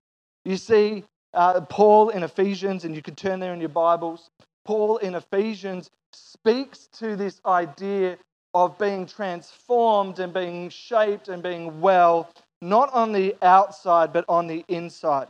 You 0.44 0.56
see, 0.56 1.04
uh, 1.34 1.60
Paul 1.62 2.10
in 2.10 2.24
Ephesians, 2.24 2.84
and 2.84 2.94
you 2.94 3.02
can 3.02 3.14
turn 3.14 3.40
there 3.40 3.54
in 3.54 3.60
your 3.60 3.68
Bibles, 3.68 4.28
Paul 4.64 4.98
in 4.98 5.14
Ephesians 5.14 5.90
speaks 6.12 6.88
to 6.98 7.16
this 7.16 7.40
idea 7.46 8.18
of 8.54 8.78
being 8.78 9.06
transformed 9.06 10.18
and 10.18 10.32
being 10.32 10.68
shaped 10.68 11.28
and 11.28 11.42
being 11.42 11.80
well, 11.80 12.30
not 12.60 12.92
on 12.92 13.12
the 13.12 13.34
outside, 13.42 14.12
but 14.12 14.24
on 14.28 14.46
the 14.46 14.64
inside. 14.68 15.28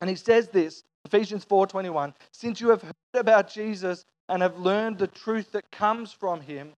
And 0.00 0.10
he 0.10 0.16
says 0.16 0.48
this, 0.48 0.82
Ephesians 1.04 1.44
4:21, 1.44 2.14
since 2.32 2.60
you 2.60 2.70
have 2.70 2.82
heard 2.82 2.94
about 3.14 3.48
Jesus 3.48 4.04
and 4.28 4.42
have 4.42 4.58
learned 4.58 4.98
the 4.98 5.06
truth 5.06 5.52
that 5.52 5.70
comes 5.70 6.12
from 6.12 6.40
him, 6.40 6.74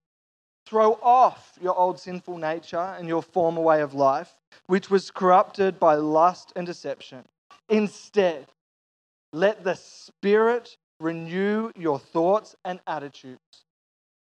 throw 0.66 0.98
off 1.02 1.58
your 1.60 1.76
old 1.76 1.98
sinful 1.98 2.38
nature 2.38 2.94
and 2.98 3.08
your 3.08 3.22
former 3.22 3.60
way 3.60 3.80
of 3.80 3.94
life, 3.94 4.36
which 4.66 4.90
was 4.90 5.10
corrupted 5.10 5.78
by 5.78 5.94
lust 5.94 6.52
and 6.56 6.66
deception. 6.66 7.24
Instead, 7.68 8.46
let 9.32 9.64
the 9.64 9.74
Spirit 9.74 10.76
renew 11.00 11.70
your 11.76 11.98
thoughts 11.98 12.54
and 12.64 12.80
attitudes. 12.86 13.38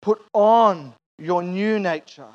Put 0.02 0.22
on 0.32 0.94
your 1.18 1.42
new 1.42 1.78
nature. 1.78 2.28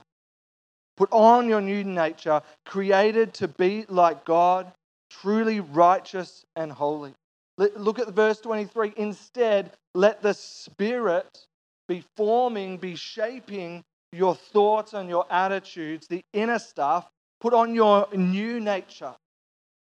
Put 0.97 1.09
on 1.11 1.49
your 1.49 1.61
new 1.61 1.83
nature, 1.83 2.41
created 2.65 3.33
to 3.35 3.47
be 3.47 3.85
like 3.89 4.23
God, 4.23 4.71
truly 5.09 5.59
righteous 5.59 6.45
and 6.55 6.71
holy. 6.71 7.13
Look 7.57 7.99
at 7.99 8.07
verse 8.09 8.39
23. 8.39 8.93
Instead, 8.97 9.71
let 9.93 10.21
the 10.21 10.33
Spirit 10.33 11.45
be 11.87 12.03
forming, 12.15 12.77
be 12.77 12.95
shaping 12.95 13.83
your 14.11 14.35
thoughts 14.35 14.93
and 14.93 15.09
your 15.09 15.25
attitudes, 15.29 16.07
the 16.07 16.21
inner 16.33 16.59
stuff. 16.59 17.09
Put 17.41 17.53
on 17.53 17.75
your 17.75 18.07
new 18.13 18.59
nature. 18.59 19.13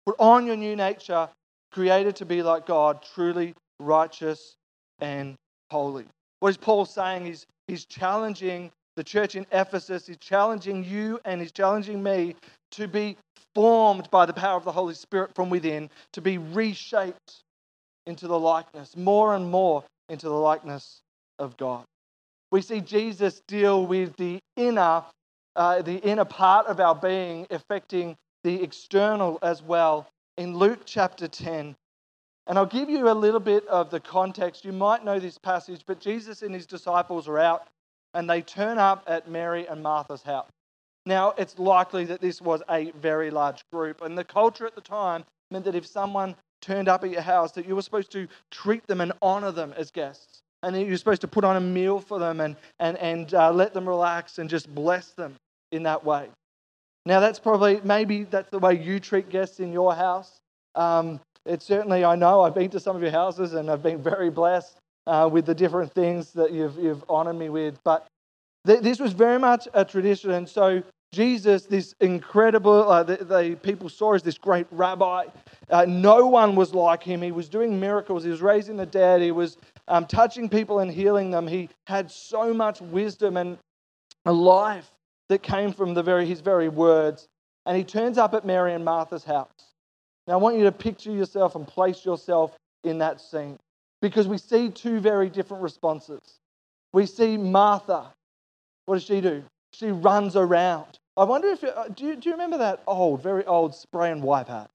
Put 0.05 0.17
on 0.19 0.47
your 0.47 0.57
new 0.57 0.77
nature, 0.77 1.29
created 1.73 2.17
to 2.17 2.27
be 2.27 2.43
like 2.43 2.67
God, 2.67 3.05
truly 3.15 3.55
righteous 3.81 4.57
and 5.01 5.37
holy. 5.71 6.05
What 6.41 6.51
is 6.51 6.57
Paul 6.57 6.85
saying? 6.85 7.27
He's, 7.27 7.47
he's 7.67 7.85
challenging 7.85 8.71
the 8.97 9.05
church 9.05 9.35
in 9.35 9.47
Ephesus, 9.53 10.07
he's 10.07 10.19
challenging 10.19 10.85
you 10.85 11.21
and 11.25 11.41
he's 11.41 11.53
challenging 11.53 12.03
me 12.03 12.35
to 12.73 12.89
be 12.89 13.17
formed 13.55 14.11
by 14.11 14.27
the 14.27 14.33
power 14.33 14.57
of 14.57 14.65
the 14.65 14.73
Holy 14.73 14.95
Spirit 14.95 15.35
from 15.35 15.49
within, 15.49 15.89
to 16.13 16.21
be 16.21 16.39
reshaped 16.39 17.43
into 18.07 18.27
the 18.27 18.39
likeness, 18.39 18.97
more 18.97 19.35
and 19.35 19.51
more 19.51 19.85
into 20.09 20.29
the 20.29 20.35
likeness 20.35 21.01
of 21.39 21.57
God. 21.57 21.85
We 22.51 22.63
see 22.63 22.81
Jesus 22.81 23.41
deal 23.47 23.87
with 23.87 24.17
the 24.17 24.41
inner, 24.57 25.05
uh, 25.57 25.83
the 25.83 25.99
inner 25.99 26.25
part 26.25 26.67
of 26.67 26.81
our 26.81 26.95
being 26.95 27.47
affecting 27.51 28.17
the 28.43 28.63
external 28.63 29.39
as 29.43 29.63
well 29.63 30.09
in 30.37 30.57
Luke 30.57 30.81
chapter 30.85 31.29
10. 31.29 31.77
And 32.51 32.59
I'll 32.59 32.67
give 32.67 32.91
you 32.91 33.09
a 33.09 33.15
little 33.15 33.39
bit 33.39 33.65
of 33.69 33.91
the 33.91 34.01
context. 34.01 34.65
You 34.65 34.73
might 34.73 35.05
know 35.05 35.21
this 35.21 35.39
passage, 35.39 35.83
but 35.87 36.01
Jesus 36.01 36.43
and 36.43 36.53
his 36.53 36.67
disciples 36.67 37.29
are 37.29 37.39
out 37.39 37.69
and 38.13 38.29
they 38.29 38.43
turn 38.43 38.77
up 38.77 39.05
at 39.07 39.31
Mary 39.31 39.69
and 39.69 39.81
Martha's 39.81 40.25
house. 40.25 40.51
Now, 41.07 41.33
it's 41.39 41.61
likely 41.61 42.05
that 42.07 42.21
this 42.21 42.43
was 42.43 42.61
a 42.69 42.91
very 43.01 43.31
large 43.31 43.63
group, 43.73 44.03
and 44.03 44.19
the 44.19 44.25
culture 44.25 44.67
at 44.67 44.75
the 44.75 44.81
time 44.81 45.23
meant 45.53 45.65
that 45.65 45.77
if 45.77 45.87
someone 45.87 46.35
turned 46.61 46.89
up 46.89 47.05
at 47.05 47.11
your 47.11 47.21
house, 47.21 47.53
that 47.53 47.69
you 47.69 47.77
were 47.77 47.83
supposed 47.83 48.11
to 48.11 48.27
treat 48.51 48.85
them 48.89 49.01
and 49.01 49.13
honor 49.23 49.53
them 49.53 49.73
as 49.77 49.93
guests. 49.93 50.41
And 50.65 50.77
you're 50.77 50.97
supposed 50.97 51.21
to 51.21 51.29
put 51.29 51.45
on 51.45 51.57
a 51.57 51.61
meal 51.61 52.01
for 52.01 52.19
them 52.19 52.41
and, 52.41 52.57
and, 52.81 52.99
and 52.99 53.33
uh, 53.33 53.53
let 53.53 53.75
them 53.75 53.89
relax 53.89 54.39
and 54.39 54.51
just 54.51 54.75
bless 54.75 55.13
them 55.13 55.37
in 55.71 55.85
that 55.85 56.05
way. 56.05 56.29
Now, 57.07 57.21
that's 57.21 57.39
probably, 57.39 57.81
maybe 57.85 58.25
that's 58.25 58.51
the 58.51 58.59
way 58.59 58.75
you 58.75 58.99
treat 58.99 59.29
guests 59.29 59.61
in 59.61 59.73
your 59.73 59.95
house. 59.95 60.41
Um, 60.75 61.21
it's 61.47 61.67
certainly, 61.67 62.05
I 62.05 62.17
know, 62.17 62.43
I've 62.43 62.55
been 62.55 62.71
to 62.71 62.81
some 62.81 62.97
of 62.97 63.03
your 63.03 63.11
houses 63.11 63.55
and 63.55 63.71
I've 63.71 63.83
been 63.83 64.03
very 64.03 64.31
blessed 64.31 64.77
uh, 65.07 65.29
with 65.31 65.47
the 65.47 65.55
different 65.55 65.93
things 65.93 66.33
that 66.33 66.53
you've, 66.53 66.77
you've 66.79 67.05
honored 67.09 67.37
me 67.37 67.49
with. 67.49 67.79
But 67.83 68.07
th- 68.67 68.81
this 68.81 69.01
was 69.01 69.13
very 69.13 69.39
much 69.39 69.67
a 69.75 69.85
tradition. 69.85 70.33
And 70.33 70.49
so, 70.49 70.83
Jesus, 71.13 71.65
this 71.65 71.95
incredible, 72.01 72.89
uh, 72.89 73.03
the, 73.03 73.17
the, 73.17 73.59
people 73.63 73.89
saw 73.89 74.15
as 74.15 74.23
this 74.23 74.39
great 74.39 74.67
rabbi. 74.71 75.25
Uh, 75.69 75.85
no 75.89 76.27
one 76.27 76.55
was 76.55 76.73
like 76.73 77.03
him. 77.03 77.21
He 77.21 77.33
was 77.33 77.49
doing 77.49 77.81
miracles. 77.81 78.23
He 78.23 78.31
was 78.31 78.43
raising 78.43 78.77
the 78.77 78.87
dead. 78.87 79.21
He 79.21 79.33
was 79.33 79.57
um, 79.89 80.07
touching 80.07 80.49
people 80.49 80.79
and 80.79 80.91
healing 80.91 81.31
them. 81.33 81.49
He 81.49 81.69
had 81.89 82.11
so 82.11 82.55
much 82.55 82.81
wisdom 82.81 83.37
and 83.37 83.59
a 84.25 84.33
life 84.33 84.89
that 85.31 85.43
came 85.43 85.73
from 85.73 85.95
the 85.95 86.03
very, 86.03 86.27
his 86.27 86.41
very 86.41 86.69
words. 86.69 87.27
And 87.67 87.77
he 87.77 87.83
turns 87.83 88.17
up 88.17 88.35
at 88.35 88.45
Mary 88.45 88.73
and 88.73 88.85
Martha's 88.85 89.25
house. 89.25 89.70
Now, 90.27 90.35
I 90.35 90.37
want 90.37 90.57
you 90.57 90.65
to 90.65 90.73
picture 90.73 91.11
yourself 91.11 91.55
and 91.55 91.67
place 91.67 92.05
yourself 92.05 92.57
in 92.85 92.99
that 92.99 93.21
scene 93.21 93.59
because 94.01 94.29
we 94.29 94.39
see 94.39 94.71
two 94.71 95.01
very 95.01 95.29
different 95.29 95.63
responses. 95.63 96.21
We 96.93 97.07
see 97.07 97.37
Martha. 97.37 98.13
What 98.87 98.97
does 98.97 99.05
she 99.05 99.21
do? 99.21 99.45
She 99.73 99.91
runs 99.91 100.37
around. 100.37 100.99
I 101.17 101.25
wonder 101.25 101.49
if, 101.49 101.63
uh, 101.63 101.89
do 101.89 102.07
you, 102.07 102.17
do 102.17 102.29
you 102.29 102.35
remember 102.35 102.59
that 102.59 102.83
old, 102.87 103.23
very 103.23 103.45
old 103.45 103.75
spray 103.75 104.11
and 104.11 104.23
wipe 104.23 104.49
hat 104.49 104.71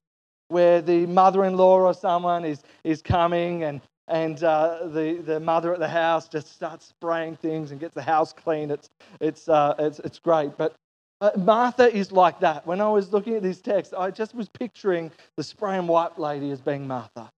where 0.49 0.81
the 0.81 1.05
mother 1.07 1.43
in 1.45 1.57
law 1.57 1.79
or 1.79 1.93
someone 1.93 2.45
is, 2.45 2.61
is 2.83 3.01
coming 3.01 3.63
and, 3.63 3.81
and 4.07 4.43
uh, 4.43 4.87
the, 4.87 5.21
the 5.25 5.39
mother 5.39 5.73
at 5.73 5.79
the 5.79 5.87
house 5.87 6.27
just 6.27 6.53
starts 6.53 6.85
spraying 6.85 7.35
things 7.35 7.71
and 7.71 7.79
gets 7.79 7.95
the 7.95 8.01
house 8.01 8.31
clean? 8.31 8.69
It's, 8.69 8.87
it's, 9.19 9.49
uh, 9.49 9.73
it's, 9.79 9.99
it's 9.99 10.19
great. 10.19 10.55
But 10.57 10.75
uh, 11.22 11.31
Martha 11.38 11.93
is 11.93 12.12
like 12.12 12.39
that. 12.41 12.67
When 12.67 12.81
I 12.81 12.89
was 12.89 13.12
looking 13.13 13.36
at 13.36 13.41
this 13.41 13.62
text, 13.62 13.93
I 13.98 14.12
just 14.12 14.36
was 14.36 14.50
picturing 14.50 15.12
the 15.38 15.43
spray 15.43 15.77
and 15.77 15.88
wipe 15.88 16.17
lady 16.17 16.51
as 16.51 16.62
being 16.62 16.88
Martha. 16.88 17.31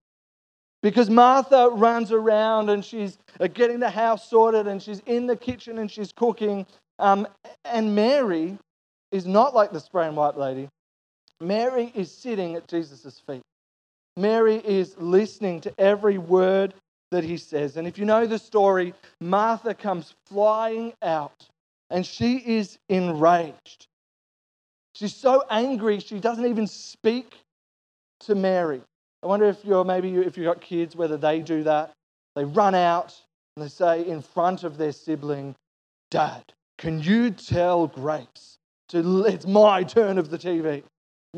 Because 0.84 1.10
Martha 1.10 1.70
runs 1.72 2.12
around 2.12 2.70
and 2.70 2.84
she's 2.84 3.18
uh, 3.40 3.48
getting 3.48 3.80
the 3.80 3.90
house 3.90 4.30
sorted 4.30 4.68
and 4.68 4.82
she's 4.82 5.02
in 5.06 5.28
the 5.28 5.36
kitchen 5.36 5.80
and 5.80 5.90
she's 5.90 6.12
cooking. 6.12 6.66
Um, 7.00 7.28
and 7.66 7.96
Mary 7.96 8.58
is 9.12 9.26
not 9.26 9.54
like 9.54 9.72
the 9.72 9.80
spray 9.80 10.08
and 10.08 10.16
wipe 10.16 10.38
lady. 10.38 10.70
Mary 11.40 11.92
is 11.96 12.12
sitting 12.12 12.56
at 12.56 12.68
Jesus' 12.68 13.22
feet. 13.28 13.42
Mary 14.16 14.56
is 14.56 14.96
listening 14.98 15.62
to 15.62 15.74
every 15.80 16.18
word 16.18 16.74
that 17.12 17.24
he 17.24 17.38
says. 17.38 17.78
And 17.78 17.88
if 17.88 17.98
you 17.98 18.06
know 18.06 18.26
the 18.26 18.40
story, 18.40 18.94
Martha 19.22 19.74
comes 19.74 20.16
flying 20.26 20.94
out 21.02 21.48
and 21.90 22.06
she 22.06 22.38
is 22.38 22.78
enraged. 22.90 23.88
She's 24.94 25.16
so 25.16 25.44
angry, 25.50 26.00
she 26.00 26.20
doesn't 26.20 26.46
even 26.46 26.68
speak 26.68 27.36
to 28.22 28.36
Mary. 28.36 28.82
I 29.24 29.28
wonder 29.28 29.46
if 29.46 29.64
you're 29.64 29.84
maybe 29.84 30.14
if 30.16 30.38
you've 30.38 30.46
got 30.46 30.62
kids, 30.62 30.96
whether 30.96 31.18
they 31.18 31.40
do 31.40 31.64
that. 31.64 31.92
They 32.36 32.46
run 32.46 32.76
out 32.76 33.16
and 33.56 33.66
they 33.66 33.70
say 33.70 34.08
in 34.08 34.22
front 34.22 34.64
of 34.64 34.78
their 34.78 34.92
sibling, 34.92 35.56
Dad, 36.12 36.44
can 36.78 37.02
you 37.02 37.32
tell 37.32 37.88
Grace 37.88 38.58
to 38.90 39.26
it's 39.26 39.46
my 39.46 39.84
turn 39.84 40.18
of 40.18 40.30
the 40.30 40.38
TV? 40.38 40.84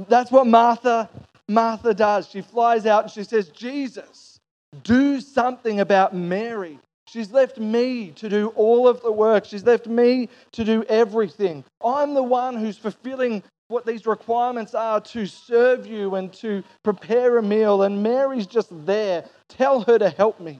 That's 0.08 0.32
what 0.32 0.48
Martha 0.48 1.10
Martha 1.50 1.94
does. 1.94 2.30
She 2.30 2.42
flies 2.42 2.86
out 2.86 3.04
and 3.06 3.12
she 3.12 3.24
says, 3.24 3.50
Jesus, 3.50 4.40
do 4.84 5.20
something 5.20 5.80
about 5.80 6.16
Mary. 6.16 6.80
She's 7.10 7.32
left 7.32 7.58
me 7.58 8.12
to 8.12 8.30
do 8.30 8.48
all 8.56 8.88
of 8.88 9.02
the 9.02 9.12
work. 9.12 9.46
She's 9.46 9.66
left 9.66 9.88
me 9.88 10.30
to 10.52 10.64
do 10.64 10.84
everything. 10.84 11.64
I'm 11.84 12.14
the 12.14 12.24
one 12.24 12.56
who's 12.56 12.78
fulfilling 12.78 13.44
what 13.68 13.86
these 13.86 14.06
requirements 14.06 14.74
are 14.76 15.00
to 15.02 15.26
serve 15.26 15.86
you 15.86 16.16
and 16.16 16.32
to 16.34 16.64
prepare 16.84 17.38
a 17.38 17.44
meal. 17.44 17.84
And 17.84 18.04
Mary's 18.04 18.48
just 18.48 18.70
there. 18.86 19.26
Tell 19.48 19.82
her 19.82 19.98
to 19.98 20.10
help 20.10 20.40
me. 20.40 20.60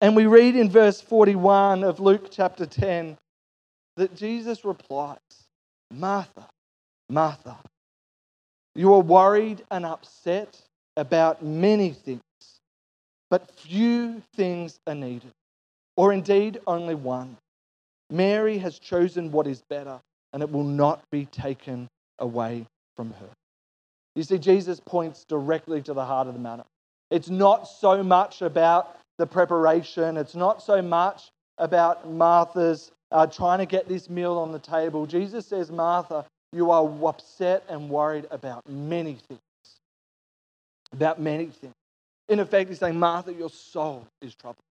And 0.00 0.14
we 0.14 0.26
read 0.26 0.54
in 0.56 0.70
verse 0.70 1.00
41 1.00 1.84
of 1.84 2.00
Luke 2.00 2.28
chapter 2.30 2.66
10 2.66 3.16
that 3.96 4.14
Jesus 4.14 4.64
replies, 4.64 5.18
Martha, 5.90 6.46
Martha, 7.10 7.58
you 8.74 8.94
are 8.94 9.00
worried 9.00 9.64
and 9.70 9.84
upset 9.84 10.60
about 10.96 11.42
many 11.42 11.90
things, 11.90 12.20
but 13.30 13.50
few 13.50 14.22
things 14.34 14.78
are 14.86 14.94
needed, 14.94 15.32
or 15.96 16.12
indeed 16.12 16.60
only 16.66 16.94
one. 16.94 17.36
Mary 18.10 18.58
has 18.58 18.78
chosen 18.78 19.30
what 19.30 19.46
is 19.46 19.62
better, 19.68 20.00
and 20.32 20.42
it 20.42 20.50
will 20.50 20.64
not 20.64 21.02
be 21.10 21.26
taken 21.26 21.88
away 22.18 22.66
from 22.96 23.12
her. 23.12 23.28
You 24.14 24.22
see, 24.22 24.38
Jesus 24.38 24.80
points 24.80 25.24
directly 25.28 25.82
to 25.82 25.94
the 25.94 26.04
heart 26.04 26.26
of 26.26 26.34
the 26.34 26.40
matter. 26.40 26.64
It's 27.10 27.28
not 27.28 27.68
so 27.68 28.02
much 28.02 28.42
about 28.42 28.98
the 29.18 29.26
preparation, 29.26 30.16
it's 30.16 30.34
not 30.34 30.62
so 30.62 30.80
much 30.80 31.30
about 31.58 32.08
Martha's 32.10 32.92
uh, 33.10 33.26
trying 33.26 33.58
to 33.58 33.66
get 33.66 33.88
this 33.88 34.08
meal 34.08 34.38
on 34.38 34.52
the 34.52 34.58
table. 34.58 35.06
Jesus 35.06 35.46
says, 35.46 35.70
Martha, 35.70 36.24
you 36.52 36.70
are 36.70 36.88
upset 37.06 37.64
and 37.68 37.88
worried 37.88 38.26
about 38.30 38.68
many 38.68 39.18
things. 39.28 39.40
About 40.92 41.20
many 41.20 41.46
things. 41.46 41.74
In 42.28 42.40
effect, 42.40 42.68
he's 42.68 42.78
saying, 42.78 42.98
Martha, 42.98 43.32
your 43.32 43.50
soul 43.50 44.06
is 44.20 44.34
troubled. 44.34 44.64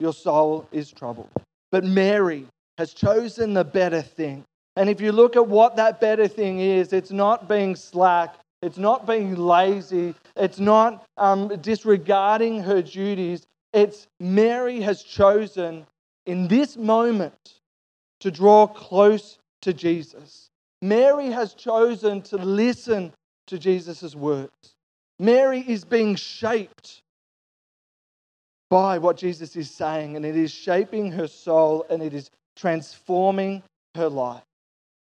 Your 0.00 0.12
soul 0.12 0.66
is 0.72 0.90
troubled. 0.90 1.30
But 1.70 1.84
Mary 1.84 2.46
has 2.78 2.92
chosen 2.92 3.54
the 3.54 3.64
better 3.64 4.02
thing. 4.02 4.44
And 4.76 4.88
if 4.88 5.00
you 5.00 5.12
look 5.12 5.36
at 5.36 5.46
what 5.46 5.76
that 5.76 6.00
better 6.00 6.26
thing 6.26 6.60
is, 6.60 6.92
it's 6.92 7.10
not 7.10 7.48
being 7.48 7.76
slack, 7.76 8.36
it's 8.62 8.78
not 8.78 9.06
being 9.06 9.36
lazy, 9.36 10.14
it's 10.36 10.58
not 10.58 11.04
um, 11.16 11.48
disregarding 11.60 12.62
her 12.62 12.82
duties. 12.82 13.46
It's 13.72 14.06
Mary 14.18 14.80
has 14.80 15.02
chosen 15.02 15.86
in 16.26 16.48
this 16.48 16.76
moment 16.76 17.60
to 18.20 18.30
draw 18.30 18.66
close 18.66 19.38
to 19.62 19.72
Jesus. 19.72 20.50
Mary 20.82 21.30
has 21.30 21.54
chosen 21.54 22.22
to 22.22 22.36
listen 22.36 23.12
to 23.46 23.58
Jesus' 23.58 24.14
words. 24.14 24.74
Mary 25.20 25.60
is 25.60 25.84
being 25.84 26.14
shaped 26.16 27.02
by 28.70 28.98
what 28.98 29.16
Jesus 29.16 29.54
is 29.56 29.70
saying, 29.70 30.16
and 30.16 30.24
it 30.24 30.36
is 30.36 30.50
shaping 30.50 31.12
her 31.12 31.28
soul 31.28 31.84
and 31.90 32.02
it 32.02 32.14
is 32.14 32.30
transforming 32.56 33.62
her 33.94 34.08
life. 34.08 34.42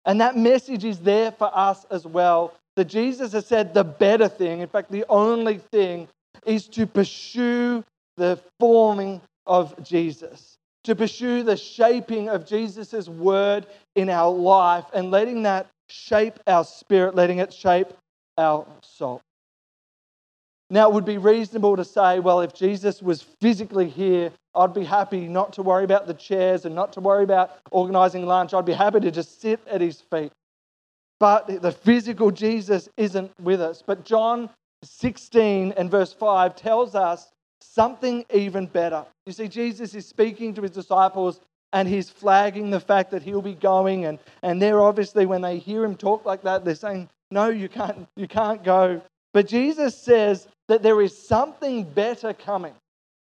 And 0.05 0.19
that 0.21 0.35
message 0.35 0.83
is 0.83 0.99
there 0.99 1.31
for 1.31 1.51
us 1.53 1.85
as 1.91 2.05
well 2.05 2.53
that 2.75 2.85
Jesus 2.85 3.33
has 3.33 3.45
said 3.45 3.73
the 3.73 3.83
better 3.83 4.27
thing, 4.27 4.61
in 4.61 4.67
fact, 4.67 4.91
the 4.91 5.05
only 5.09 5.57
thing, 5.71 6.07
is 6.45 6.67
to 6.69 6.87
pursue 6.87 7.83
the 8.17 8.39
forming 8.59 9.21
of 9.45 9.81
Jesus 9.83 10.57
to 10.83 10.95
pursue 10.95 11.43
the 11.43 11.57
shaping 11.57 12.29
of 12.29 12.45
Jesus' 12.45 13.07
word 13.07 13.67
in 13.95 14.09
our 14.09 14.31
life 14.31 14.85
and 14.93 15.11
letting 15.11 15.43
that 15.43 15.67
shape 15.87 16.39
our 16.47 16.63
spirit, 16.63 17.15
letting 17.15 17.39
it 17.39 17.53
shape 17.53 17.87
our 18.37 18.65
soul. 18.81 19.21
Now, 20.69 20.89
it 20.89 20.93
would 20.93 21.05
be 21.05 21.17
reasonable 21.17 21.75
to 21.75 21.85
say, 21.85 22.19
well, 22.19 22.41
if 22.41 22.53
Jesus 22.53 23.01
was 23.01 23.21
physically 23.21 23.89
here, 23.89 24.31
I'd 24.53 24.73
be 24.73 24.83
happy 24.83 25.27
not 25.27 25.53
to 25.53 25.63
worry 25.63 25.83
about 25.83 26.05
the 26.05 26.13
chairs 26.13 26.65
and 26.65 26.75
not 26.75 26.93
to 26.93 26.99
worry 26.99 27.23
about 27.23 27.57
organizing 27.71 28.25
lunch. 28.25 28.53
I'd 28.53 28.65
be 28.65 28.73
happy 28.73 28.99
to 28.99 29.11
just 29.11 29.41
sit 29.41 29.59
at 29.67 29.81
his 29.81 30.01
feet. 30.01 30.31
But 31.19 31.61
the 31.61 31.71
physical 31.71 32.31
Jesus 32.31 32.87
isn't 32.97 33.31
with 33.41 33.61
us. 33.61 33.83
But 33.85 34.05
John 34.05 34.49
16 34.83 35.73
and 35.75 35.89
verse 35.89 36.13
5 36.13 36.55
tells 36.55 36.95
us 36.95 37.31
something 37.61 38.25
even 38.33 38.67
better. 38.67 39.05
You 39.25 39.33
see, 39.33 39.47
Jesus 39.47 39.95
is 39.95 40.05
speaking 40.05 40.53
to 40.53 40.61
his 40.61 40.71
disciples 40.71 41.41
and 41.73 41.87
he's 41.87 42.09
flagging 42.09 42.69
the 42.69 42.79
fact 42.79 43.11
that 43.11 43.21
he'll 43.21 43.41
be 43.41 43.55
going. 43.55 44.05
And, 44.05 44.19
and 44.41 44.61
they're 44.61 44.81
obviously, 44.81 45.25
when 45.25 45.41
they 45.41 45.57
hear 45.57 45.83
him 45.83 45.95
talk 45.95 46.25
like 46.25 46.43
that, 46.43 46.63
they're 46.63 46.75
saying, 46.75 47.09
No, 47.31 47.49
you 47.49 47.69
can't, 47.69 48.07
you 48.15 48.27
can't 48.27 48.63
go. 48.63 49.01
But 49.33 49.47
Jesus 49.47 49.97
says 49.97 50.47
that 50.67 50.81
there 50.83 51.01
is 51.01 51.17
something 51.17 51.83
better 51.83 52.33
coming. 52.33 52.73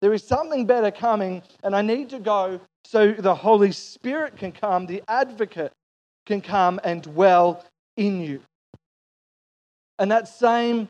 There 0.02 0.14
is 0.14 0.24
something 0.24 0.66
better 0.66 0.92
coming, 0.92 1.42
and 1.64 1.76
I 1.76 1.82
need 1.82 2.10
to 2.10 2.20
go 2.20 2.60
so 2.86 3.14
the 3.14 3.36
Holy 3.36 3.72
Spirit 3.72 4.36
can 4.36 4.52
come, 4.52 4.86
the 4.86 5.04
advocate 5.08 5.72
can 6.26 6.42
come 6.42 6.80
and 6.84 7.02
dwell 7.02 7.64
in 7.96 8.22
you. 8.22 8.42
And 10.00 10.12
that 10.12 10.28
same 10.28 10.90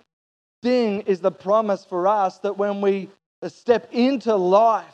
thing 0.61 1.01
is 1.01 1.19
the 1.19 1.31
promise 1.31 1.85
for 1.85 2.07
us 2.07 2.39
that 2.39 2.57
when 2.57 2.81
we 2.81 3.09
step 3.47 3.89
into 3.91 4.35
life 4.35 4.85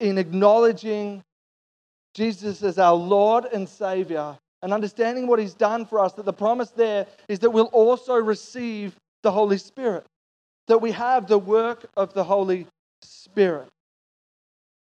in 0.00 0.18
acknowledging 0.18 1.22
Jesus 2.14 2.62
as 2.62 2.78
our 2.78 2.94
Lord 2.94 3.44
and 3.44 3.68
Savior 3.68 4.36
and 4.62 4.72
understanding 4.72 5.26
what 5.26 5.38
He's 5.38 5.54
done 5.54 5.86
for 5.86 6.00
us, 6.00 6.12
that 6.14 6.24
the 6.24 6.32
promise 6.32 6.70
there 6.70 7.06
is 7.28 7.38
that 7.40 7.50
we'll 7.50 7.66
also 7.66 8.14
receive 8.14 8.96
the 9.22 9.32
Holy 9.32 9.58
Spirit, 9.58 10.04
that 10.68 10.80
we 10.80 10.92
have 10.92 11.26
the 11.26 11.38
work 11.38 11.86
of 11.96 12.14
the 12.14 12.24
Holy 12.24 12.66
Spirit. 13.02 13.68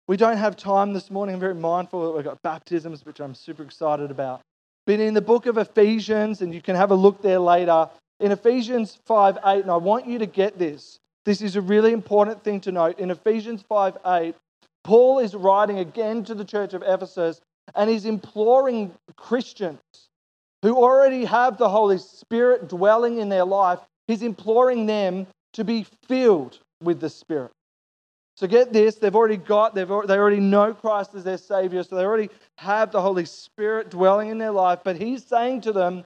We 0.08 0.18
don't 0.18 0.38
have 0.38 0.58
time 0.58 0.94
this 0.94 1.10
morning. 1.10 1.36
I'm 1.36 1.40
very 1.40 1.56
mindful 1.56 2.06
that 2.06 2.16
we've 2.16 2.26
got 2.26 2.42
baptisms, 2.42 3.06
which 3.06 3.22
I'm 3.22 3.36
super 3.36 3.64
excited 3.64 4.12
about. 4.12 4.42
But 4.86 5.00
in 5.00 5.14
the 5.14 5.22
book 5.22 5.46
of 5.46 5.58
Ephesians, 5.58 6.42
and 6.42 6.54
you 6.54 6.62
can 6.62 6.76
have 6.76 6.92
a 6.92 6.96
look 6.96 7.22
there 7.22 7.40
later, 7.40 7.90
in 8.20 8.32
Ephesians 8.32 9.00
5 9.06 9.40
8, 9.46 9.62
and 9.62 9.72
I 9.72 9.78
want 9.78 10.06
you 10.06 10.20
to 10.20 10.26
get 10.26 10.60
this. 10.60 11.00
This 11.26 11.42
is 11.42 11.56
a 11.56 11.62
really 11.62 11.94
important 11.94 12.44
thing 12.44 12.60
to 12.62 12.72
note. 12.72 13.00
In 13.00 13.12
Ephesians 13.12 13.64
5 13.68 13.98
8, 14.06 14.36
Paul 14.84 15.20
is 15.20 15.34
writing 15.34 15.80
again 15.80 16.26
to 16.26 16.36
the 16.36 16.44
church 16.44 16.74
of 16.74 16.84
Ephesus 16.86 17.40
and 17.76 17.90
he's 17.90 18.06
imploring 18.06 18.94
Christians 19.16 19.80
who 20.62 20.78
already 20.78 21.26
have 21.26 21.58
the 21.58 21.70
Holy 21.70 21.98
Spirit 21.98 22.68
dwelling 22.68 23.20
in 23.20 23.30
their 23.30 23.46
life, 23.46 23.80
he's 24.08 24.22
imploring 24.22 24.86
them 24.86 25.28
to 25.54 25.64
be 25.64 25.86
filled 26.08 26.60
with 26.82 27.00
the 27.00 27.10
Spirit. 27.10 27.52
So 28.36 28.48
get 28.48 28.74
this, 28.74 28.96
they've 28.96 29.16
already 29.16 29.38
got, 29.38 29.76
they've, 29.76 29.88
they 29.88 30.18
already 30.18 30.40
know 30.40 30.74
Christ 30.74 31.14
as 31.14 31.24
their 31.24 31.38
Savior, 31.38 31.84
so 31.84 31.96
they 31.96 32.04
already 32.04 32.30
have 32.58 32.92
the 32.92 33.02
Holy 33.02 33.26
Spirit 33.26 33.92
dwelling 33.92 34.30
in 34.30 34.40
their 34.40 34.52
life. 34.52 34.80
But 34.84 34.98
he's 34.98 35.24
saying 35.24 35.62
to 35.62 35.72
them, 35.72 36.04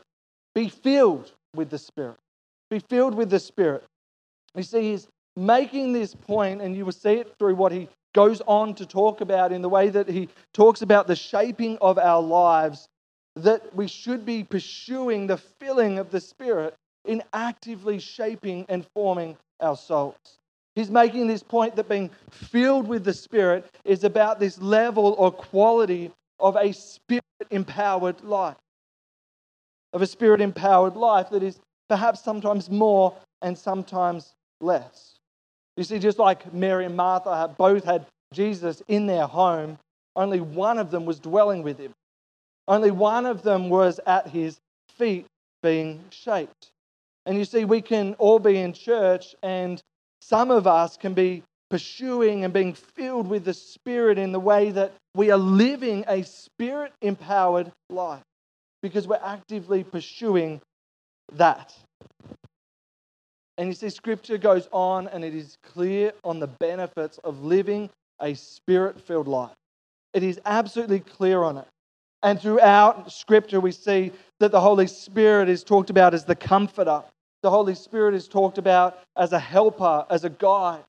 be 0.53 0.67
filled 0.67 1.31
with 1.55 1.69
the 1.69 1.77
Spirit. 1.77 2.17
Be 2.69 2.79
filled 2.79 3.15
with 3.15 3.29
the 3.29 3.39
Spirit. 3.39 3.85
You 4.55 4.63
see, 4.63 4.91
he's 4.91 5.07
making 5.37 5.93
this 5.93 6.13
point, 6.13 6.61
and 6.61 6.75
you 6.75 6.83
will 6.83 6.91
see 6.91 7.13
it 7.13 7.33
through 7.39 7.55
what 7.55 7.71
he 7.71 7.87
goes 8.13 8.41
on 8.45 8.73
to 8.75 8.85
talk 8.85 9.21
about 9.21 9.53
in 9.53 9.61
the 9.61 9.69
way 9.69 9.89
that 9.89 10.09
he 10.09 10.27
talks 10.53 10.81
about 10.81 11.07
the 11.07 11.15
shaping 11.15 11.77
of 11.79 11.97
our 11.97 12.21
lives, 12.21 12.87
that 13.35 13.73
we 13.73 13.87
should 13.87 14.25
be 14.25 14.43
pursuing 14.43 15.27
the 15.27 15.37
filling 15.37 15.99
of 15.99 16.09
the 16.09 16.19
Spirit 16.19 16.75
in 17.07 17.23
actively 17.33 17.99
shaping 17.99 18.65
and 18.69 18.85
forming 18.93 19.37
our 19.59 19.75
souls. 19.75 20.37
He's 20.75 20.91
making 20.91 21.27
this 21.27 21.41
point 21.41 21.75
that 21.75 21.89
being 21.89 22.11
filled 22.29 22.87
with 22.87 23.03
the 23.03 23.13
Spirit 23.13 23.65
is 23.83 24.03
about 24.03 24.39
this 24.39 24.61
level 24.61 25.15
or 25.17 25.31
quality 25.31 26.11
of 26.39 26.55
a 26.55 26.71
spirit 26.71 27.23
empowered 27.49 28.23
life. 28.23 28.57
Of 29.93 30.01
a 30.01 30.07
spirit 30.07 30.41
empowered 30.41 30.95
life 30.95 31.29
that 31.31 31.41
is 31.41 31.59
perhaps 31.89 32.21
sometimes 32.21 32.69
more 32.69 33.15
and 33.41 33.57
sometimes 33.57 34.35
less. 34.61 35.15
You 35.77 35.83
see, 35.83 35.99
just 35.99 36.19
like 36.19 36.53
Mary 36.53 36.85
and 36.85 36.95
Martha 36.95 37.53
both 37.57 37.83
had 37.83 38.05
Jesus 38.33 38.83
in 38.87 39.07
their 39.07 39.25
home, 39.25 39.79
only 40.15 40.41
one 40.41 40.77
of 40.77 40.91
them 40.91 41.05
was 41.05 41.19
dwelling 41.19 41.63
with 41.63 41.79
him. 41.79 41.93
Only 42.67 42.91
one 42.91 43.25
of 43.25 43.43
them 43.43 43.69
was 43.69 43.99
at 44.05 44.27
his 44.27 44.59
feet 44.97 45.25
being 45.63 46.03
shaped. 46.09 46.71
And 47.27 47.37
you 47.37 47.45
see, 47.45 47.65
we 47.65 47.81
can 47.81 48.15
all 48.19 48.39
be 48.39 48.57
in 48.57 48.71
church, 48.71 49.35
and 49.43 49.81
some 50.21 50.49
of 50.49 50.65
us 50.65 50.95
can 50.95 51.13
be 51.13 51.43
pursuing 51.69 52.45
and 52.45 52.53
being 52.53 52.73
filled 52.73 53.27
with 53.27 53.43
the 53.43 53.53
Spirit 53.53 54.17
in 54.17 54.31
the 54.31 54.39
way 54.39 54.71
that 54.71 54.93
we 55.13 55.29
are 55.29 55.37
living 55.37 56.05
a 56.07 56.23
spirit 56.23 56.93
empowered 57.01 57.71
life 57.89 58.23
because 58.81 59.07
we're 59.07 59.19
actively 59.21 59.83
pursuing 59.83 60.61
that. 61.33 61.73
And 63.57 63.67
you 63.67 63.73
see, 63.73 63.89
scripture 63.89 64.37
goes 64.37 64.69
on 64.71 65.07
and 65.07 65.25
it 65.25 65.35
is 65.35 65.57
clear 65.63 66.13
on 66.23 66.39
the 66.39 66.47
benefits 66.47 67.17
of 67.25 67.43
living 67.43 67.89
a 68.21 68.35
spirit 68.35 69.01
filled 69.01 69.27
life. 69.27 69.55
It 70.13 70.23
is 70.23 70.39
absolutely 70.45 70.99
clear 71.01 71.43
on 71.43 71.57
it. 71.57 71.67
And 72.23 72.39
throughout 72.39 73.11
scripture, 73.11 73.59
we 73.59 73.71
see 73.71 74.11
that 74.39 74.51
the 74.51 74.61
Holy 74.61 74.87
Spirit 74.87 75.49
is 75.49 75.63
talked 75.63 75.89
about 75.89 76.13
as 76.13 76.25
the 76.25 76.35
comforter. 76.35 77.03
The 77.43 77.49
Holy 77.49 77.75
Spirit 77.75 78.15
is 78.15 78.27
talked 78.27 78.57
about 78.57 78.99
as 79.15 79.31
a 79.33 79.39
helper, 79.39 80.05
as 80.09 80.23
a 80.23 80.29
guide. 80.29 80.83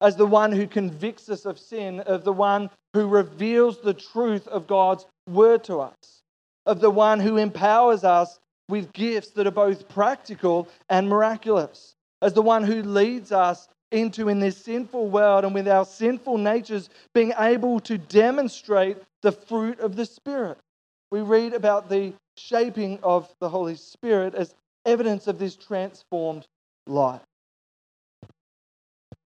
as 0.00 0.16
the 0.16 0.26
one 0.26 0.52
who 0.52 0.66
convicts 0.66 1.30
us 1.30 1.46
of 1.46 1.58
sin, 1.58 2.00
of 2.00 2.24
the 2.24 2.32
one 2.32 2.68
who 2.92 3.08
reveals 3.08 3.80
the 3.80 3.94
truth 3.94 4.46
of 4.48 4.66
God's 4.66 5.06
word 5.26 5.64
to 5.64 5.80
us, 5.80 6.22
of 6.66 6.80
the 6.80 6.90
one 6.90 7.20
who 7.20 7.38
empowers 7.38 8.04
us 8.04 8.38
with 8.68 8.92
gifts 8.92 9.30
that 9.30 9.46
are 9.46 9.50
both 9.50 9.88
practical 9.88 10.68
and 10.90 11.08
miraculous, 11.08 11.94
as 12.20 12.34
the 12.34 12.42
one 12.42 12.64
who 12.64 12.82
leads 12.82 13.32
us 13.32 13.68
into 13.90 14.28
in 14.28 14.40
this 14.40 14.58
sinful 14.58 15.08
world 15.08 15.44
and 15.44 15.54
with 15.54 15.68
our 15.68 15.86
sinful 15.86 16.36
natures 16.36 16.90
being 17.14 17.32
able 17.38 17.80
to 17.80 17.96
demonstrate 17.96 18.98
the 19.22 19.32
fruit 19.32 19.80
of 19.80 19.96
the 19.96 20.04
Spirit. 20.04 20.58
We 21.10 21.20
read 21.20 21.54
about 21.54 21.88
the 21.88 22.12
shaping 22.36 22.98
of 23.02 23.32
the 23.40 23.48
Holy 23.48 23.76
Spirit 23.76 24.34
as 24.34 24.54
evidence 24.84 25.26
of 25.26 25.38
this 25.38 25.56
transformed 25.56 26.46
life. 26.86 27.22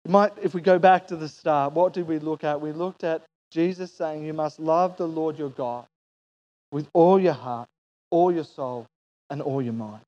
might, 0.07 0.31
if 0.41 0.53
we 0.53 0.61
go 0.61 0.79
back 0.79 1.07
to 1.07 1.15
the 1.15 1.29
start, 1.29 1.73
what 1.73 1.93
did 1.93 2.07
we 2.07 2.19
look 2.19 2.43
at? 2.43 2.61
We 2.61 2.71
looked 2.71 3.03
at 3.03 3.23
Jesus 3.51 3.91
saying, 3.91 4.23
You 4.23 4.33
must 4.33 4.59
love 4.59 4.97
the 4.97 5.07
Lord 5.07 5.37
your 5.37 5.49
God 5.49 5.85
with 6.71 6.87
all 6.93 7.19
your 7.19 7.33
heart, 7.33 7.67
all 8.09 8.31
your 8.31 8.45
soul, 8.45 8.87
and 9.29 9.41
all 9.41 9.61
your 9.61 9.73
mind. 9.73 10.01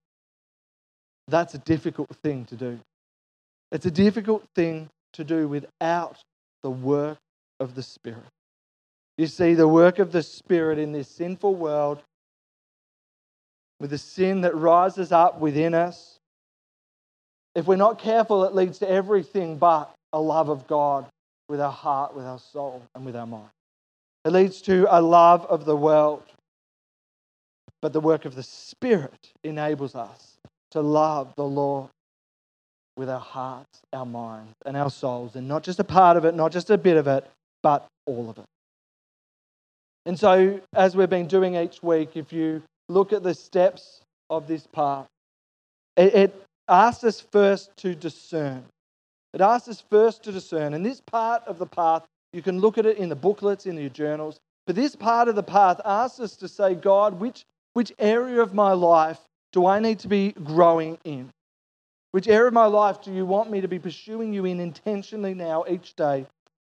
That's 1.27 1.53
a 1.53 1.60
difficult 1.60 2.10
thing 2.23 2.45
to 2.45 2.56
do. 2.56 2.79
It's 3.71 3.86
a 3.86 3.91
difficult 3.91 4.43
thing 4.56 4.89
to 5.13 5.23
do 5.23 5.47
without 5.47 6.17
the 6.62 6.69
work 6.69 7.17
of 7.60 7.75
the 7.75 7.84
Spirit. 7.84 8.23
You 9.17 9.27
see, 9.27 9.53
the 9.53 9.67
work 9.67 9.99
of 9.99 10.12
the 10.12 10.23
Spirit 10.23 10.79
in 10.79 10.91
this 10.91 11.08
sinful 11.08 11.56
world, 11.56 12.01
with 13.84 13.89
the 13.89 13.98
sin 13.98 14.39
that 14.39 14.56
rises 14.56 15.12
up 15.12 15.41
within 15.41 15.74
us, 15.74 16.17
if 17.54 17.67
we're 17.67 17.76
not 17.76 18.00
careful, 18.00 18.46
it 18.46 18.56
leads 18.56 18.80
to 18.80 18.89
everything 18.89 19.58
but 19.58 19.93
a 20.13 20.22
love 20.22 20.48
of 20.48 20.65
God 20.67 21.06
with 21.50 21.60
our 21.60 21.69
heart, 21.69 22.15
with 22.15 22.24
our 22.24 22.39
soul, 22.39 22.82
and 22.96 23.06
with 23.06 23.13
our 23.13 23.28
mind. 23.28 23.50
It 24.24 24.32
leads 24.32 24.62
to 24.62 24.88
a 24.89 25.02
love 25.02 25.46
of 25.48 25.65
the 25.65 25.76
world. 25.76 26.24
But 27.82 27.91
the 27.91 28.00
work 28.00 28.24
of 28.24 28.36
the 28.36 28.43
Spirit 28.43 29.34
enables 29.43 29.96
us 29.96 30.38
to 30.72 30.80
love 30.80 31.34
the 31.36 31.43
Lord 31.43 31.89
with 32.96 33.10
our 33.10 33.19
hearts, 33.19 33.82
our 33.91 34.06
minds, 34.06 34.54
and 34.65 34.78
our 34.78 34.91
souls, 34.91 35.36
and 35.36 35.46
not 35.46 35.62
just 35.62 35.82
a 35.82 35.84
part 35.84 36.15
of 36.15 36.24
it, 36.24 36.36
not 36.36 36.54
just 36.54 36.69
a 36.69 36.78
bit 36.78 36.96
of 36.96 37.08
it, 37.08 37.30
but 37.62 37.86
all 38.06 38.30
of 38.30 38.38
it. 38.38 38.46
And 40.06 40.17
so, 40.17 40.62
as 40.74 40.96
we've 40.96 41.10
been 41.10 41.28
doing 41.28 41.56
each 41.56 41.84
week, 41.84 42.15
if 42.15 42.32
you 42.32 42.63
look 42.89 43.13
at 43.13 43.24
the 43.24 43.34
steps 43.34 44.02
of 44.30 44.48
this 44.48 44.67
path, 44.67 45.08
it, 45.96 46.13
it 46.15 46.46
asks 46.67 47.04
us 47.04 47.22
first 47.22 47.76
to 47.78 47.96
discern. 47.96 48.63
It 49.34 49.41
asks 49.41 49.67
us 49.67 49.84
first 49.89 50.24
to 50.24 50.32
discern. 50.32 50.74
And 50.74 50.86
this 50.86 51.02
part 51.02 51.43
of 51.46 51.58
the 51.58 51.65
path, 51.65 52.04
you 52.32 52.41
can 52.41 52.60
look 52.60 52.78
at 52.78 52.86
it 52.86 52.98
in 52.98 53.10
the 53.10 53.15
booklets, 53.15 53.65
in 53.65 53.78
your 53.78 53.89
journals. 53.89 54.39
But 54.65 54.76
this 54.76 54.96
part 54.96 55.28
of 55.28 55.36
the 55.36 55.43
path 55.43 55.82
asks 55.84 56.19
us 56.19 56.36
to 56.38 56.48
say, 56.48 56.76
God, 56.76 57.19
which, 57.19 57.46
which 57.74 57.91
area 58.00 58.41
of 58.41 58.54
my 58.54 58.74
life 58.74 59.19
do 59.52 59.65
I 59.65 59.80
need 59.80 60.00
to 60.00 60.08
be 60.08 60.32
growing 60.32 60.98
in? 61.04 61.30
Which 62.12 62.28
area 62.28 62.48
of 62.48 62.54
my 62.54 62.65
life 62.65 63.02
do 63.02 63.12
you 63.12 63.26
want 63.26 63.50
me 63.50 63.62
to 63.62 63.67
be 63.67 63.80
pursuing 63.80 64.34
you 64.34 64.46
in 64.46 64.60
intentionally 64.60 65.34
now 65.34 65.65
each 65.67 65.96
day? 65.96 66.28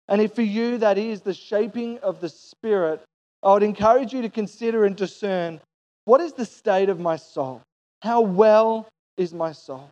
And 0.09 0.21
if 0.21 0.35
for 0.35 0.43
you 0.43 0.79
that 0.79 0.99
is 0.99 1.21
the 1.21 1.35
shaping 1.35 1.99
of 1.99 2.21
the 2.21 2.29
Spirit, 2.29 3.03
I 3.43 3.53
would 3.53 3.63
encourage 3.63 4.13
you 4.13 4.23
to 4.23 4.29
consider 4.29 4.85
and 4.85 4.97
discern 4.97 5.61
what 6.09 6.23
is 6.23 6.33
the 6.33 6.47
state 6.47 6.89
of 6.89 6.99
my 6.99 7.17
soul? 7.17 7.61
How 8.01 8.23
well 8.23 8.89
is 9.19 9.35
my 9.35 9.53
soul? 9.53 9.91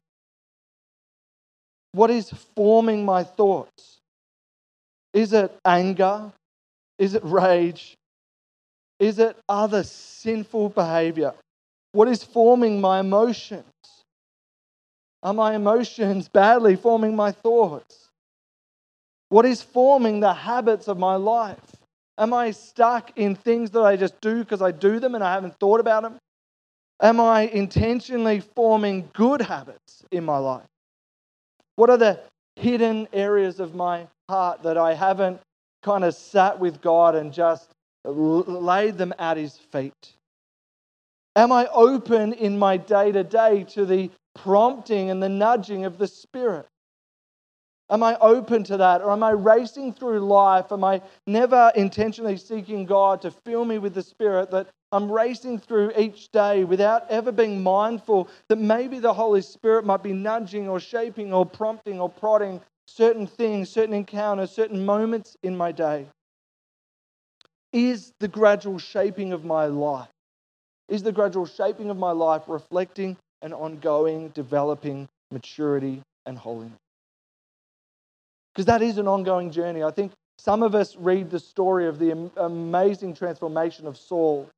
What 1.93 2.11
is 2.11 2.31
forming 2.55 3.05
my 3.05 3.23
thoughts? 3.23 3.99
Is 5.13 5.35
it 5.35 5.55
anger? 5.63 6.33
Is 6.99 7.13
it 7.13 7.23
rage? 7.23 7.99
Is 8.99 9.19
it 9.19 9.37
other 9.47 9.83
sinful 9.83 10.71
behavior? 10.71 11.35
What 11.93 12.09
is 12.09 12.25
forming 12.25 12.81
my 12.81 13.01
emotions? 13.01 13.65
Are 15.23 15.35
my 15.35 15.55
emotions 15.55 16.31
badly 16.31 16.77
forming 16.77 17.15
my 17.15 17.33
thoughts? 17.33 18.09
What 19.29 19.45
is 19.45 19.61
forming 19.61 20.21
the 20.21 20.33
habits 20.33 20.89
of 20.89 20.97
my 20.97 21.17
life? 21.17 21.76
Am 22.19 22.33
I 22.33 22.51
stuck 22.51 23.17
in 23.17 23.35
things 23.35 23.71
that 23.73 23.83
I 23.83 23.97
just 23.97 24.21
do 24.21 24.39
because 24.39 24.63
I 24.63 24.71
do 24.71 24.99
them 24.99 25.15
and 25.15 25.23
I 25.23 25.35
haven't 25.35 25.59
thought 25.61 25.81
about 25.81 26.03
them? 26.03 26.19
Am 27.01 27.21
I 27.21 27.43
intentionally 27.43 28.41
forming 28.41 29.11
good 29.13 29.43
habits 29.43 30.03
in 30.11 30.25
my 30.25 30.39
life? 30.39 30.67
What 31.77 31.91
are 31.91 31.99
the 31.99 32.21
hidden 32.57 33.07
areas 33.13 33.61
of 33.61 33.75
my 33.75 34.07
heart 34.31 34.63
that 34.63 34.79
I 34.79 34.95
haven't 34.95 35.41
kind 35.83 36.05
of 36.05 36.15
sat 36.15 36.59
with 36.59 36.81
God 36.81 37.15
and 37.15 37.33
just 37.33 37.71
laid 38.05 38.97
them 38.97 39.13
at 39.19 39.37
His 39.37 39.57
feet? 39.57 40.15
Am 41.35 41.53
I 41.53 41.67
open 41.67 42.33
in 42.33 42.59
my 42.59 42.79
day 42.79 43.13
to 43.13 43.23
day 43.23 43.65
to 43.65 43.85
the 43.85 44.11
prompting 44.35 45.11
and 45.11 45.23
the 45.23 45.29
nudging 45.29 45.85
of 45.85 45.99
the 45.99 46.07
Spirit? 46.07 46.67
Am 47.89 48.03
I 48.03 48.17
open 48.21 48.65
to 48.65 48.77
that? 48.79 49.01
Or 49.01 49.13
am 49.13 49.23
I 49.23 49.31
racing 49.31 49.93
through 49.93 50.21
life? 50.21 50.73
Am 50.73 50.83
I 50.83 51.01
never 51.27 51.71
intentionally 51.77 52.37
seeking 52.37 52.85
God 52.85 53.23
to 53.23 53.31
fill 53.31 53.65
me 53.65 53.79
with 53.79 53.95
the 53.95 54.03
Spirit 54.03 54.51
that 54.51 54.69
I'm 54.91 55.11
racing 55.11 55.59
through 55.59 55.93
each 55.97 56.31
day 56.31 56.65
without 56.65 57.09
ever 57.11 57.31
being 57.31 57.63
mindful 57.63 58.29
that 58.49 58.57
maybe 58.57 58.99
the 58.99 59.15
Holy 59.15 59.43
Spirit 59.43 59.85
might 59.85 60.03
be 60.03 60.13
nudging 60.13 60.69
or 60.69 60.81
shaping 60.81 61.33
or 61.33 61.47
prompting 61.47 62.01
or 62.01 62.09
prodding 62.09 62.61
certain 62.89 63.27
things, 63.27 63.71
certain 63.71 63.95
encounters, 63.95 64.51
certain 64.51 64.85
moments 64.85 65.37
in 65.43 65.57
my 65.57 65.71
day? 65.71 66.07
Is 67.73 68.13
the 68.21 68.29
gradual 68.29 68.79
shaping 68.79 69.33
of 69.33 69.45
my 69.45 69.67
life, 69.67 70.09
is 70.89 71.03
the 71.03 71.13
gradual 71.13 71.47
shaping 71.47 71.91
of 71.91 71.97
my 71.97 72.13
life 72.13 72.43
reflecting 72.47 73.17
an 73.43 73.53
ongoing, 73.53 74.31
developing 74.31 75.09
maturity 75.31 76.03
and 76.25 76.39
holiness. 76.39 76.79
Because 78.57 78.65
that 78.65 78.81
is 78.81 78.97
an 78.97 79.07
ongoing 79.07 79.51
journey. 79.51 79.83
I 79.83 79.91
think 79.91 80.13
some 80.39 80.63
of 80.63 80.75
us 80.75 80.97
read 80.97 81.29
the 81.29 81.39
story 81.39 81.87
of 81.87 81.99
the 81.99 82.31
amazing 82.39 83.13
transformation 83.13 83.87
of 83.87 83.99
Saul. 83.99 84.49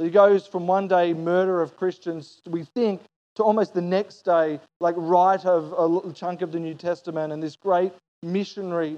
He 0.00 0.10
goes 0.10 0.48
from 0.48 0.66
one 0.66 0.88
day 0.88 1.14
murder 1.14 1.62
of 1.62 1.76
Christians, 1.76 2.40
we 2.44 2.64
think, 2.74 3.02
to 3.36 3.44
almost 3.44 3.72
the 3.72 3.82
next 3.82 4.24
day, 4.24 4.58
like 4.80 4.96
write 4.98 5.46
of 5.46 5.72
a 5.76 5.86
little 5.86 6.12
chunk 6.12 6.42
of 6.42 6.50
the 6.50 6.58
New 6.58 6.74
Testament 6.74 7.32
and 7.32 7.40
this 7.40 7.54
great 7.54 7.92
missionary. 8.24 8.96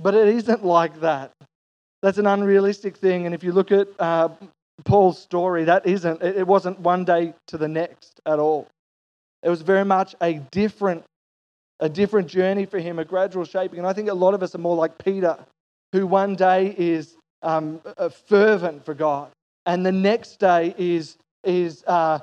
But 0.00 0.14
it 0.16 0.26
isn't 0.26 0.64
like 0.64 0.98
that. 0.98 1.30
That's 2.02 2.18
an 2.18 2.26
unrealistic 2.26 2.96
thing. 2.96 3.26
And 3.26 3.34
if 3.34 3.44
you 3.44 3.52
look 3.52 3.70
at 3.70 3.86
uh, 4.00 4.30
Paul's 4.84 5.22
story, 5.22 5.62
that 5.64 5.86
isn't, 5.86 6.20
it 6.20 6.48
wasn't 6.48 6.80
one 6.80 7.04
day 7.04 7.34
to 7.46 7.58
the 7.58 7.68
next 7.68 8.20
at 8.26 8.40
all. 8.40 8.66
It 9.44 9.50
was 9.50 9.62
very 9.62 9.84
much 9.84 10.16
a 10.20 10.34
different, 10.50 11.04
a 11.80 11.88
different 11.88 12.28
journey 12.28 12.66
for 12.66 12.78
him, 12.78 12.98
a 12.98 13.04
gradual 13.04 13.44
shaping. 13.44 13.78
And 13.78 13.88
I 13.88 13.92
think 13.92 14.08
a 14.08 14.14
lot 14.14 14.34
of 14.34 14.42
us 14.42 14.54
are 14.54 14.58
more 14.58 14.76
like 14.76 15.02
Peter, 15.02 15.38
who 15.92 16.06
one 16.06 16.34
day 16.34 16.74
is 16.76 17.16
um, 17.42 17.80
fervent 18.26 18.84
for 18.84 18.94
God, 18.94 19.30
and 19.66 19.84
the 19.84 19.92
next 19.92 20.40
day 20.40 20.74
is, 20.78 21.16
is 21.42 21.84
uh, 21.86 22.20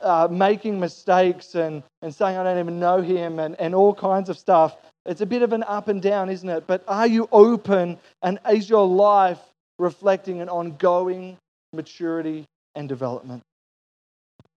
uh, 0.00 0.28
making 0.30 0.80
mistakes 0.80 1.54
and, 1.54 1.82
and 2.02 2.14
saying, 2.14 2.36
I 2.36 2.42
don't 2.42 2.58
even 2.58 2.80
know 2.80 3.00
him, 3.00 3.38
and, 3.38 3.58
and 3.60 3.74
all 3.74 3.94
kinds 3.94 4.28
of 4.28 4.38
stuff. 4.38 4.76
It's 5.04 5.20
a 5.20 5.26
bit 5.26 5.42
of 5.42 5.52
an 5.52 5.62
up 5.62 5.88
and 5.88 6.02
down, 6.02 6.30
isn't 6.30 6.48
it? 6.48 6.66
But 6.66 6.82
are 6.88 7.06
you 7.06 7.28
open, 7.30 7.98
and 8.22 8.38
is 8.50 8.68
your 8.68 8.86
life 8.86 9.38
reflecting 9.78 10.40
an 10.40 10.48
ongoing 10.48 11.36
maturity, 11.76 12.46
and 12.74 12.88
development. 12.88 13.42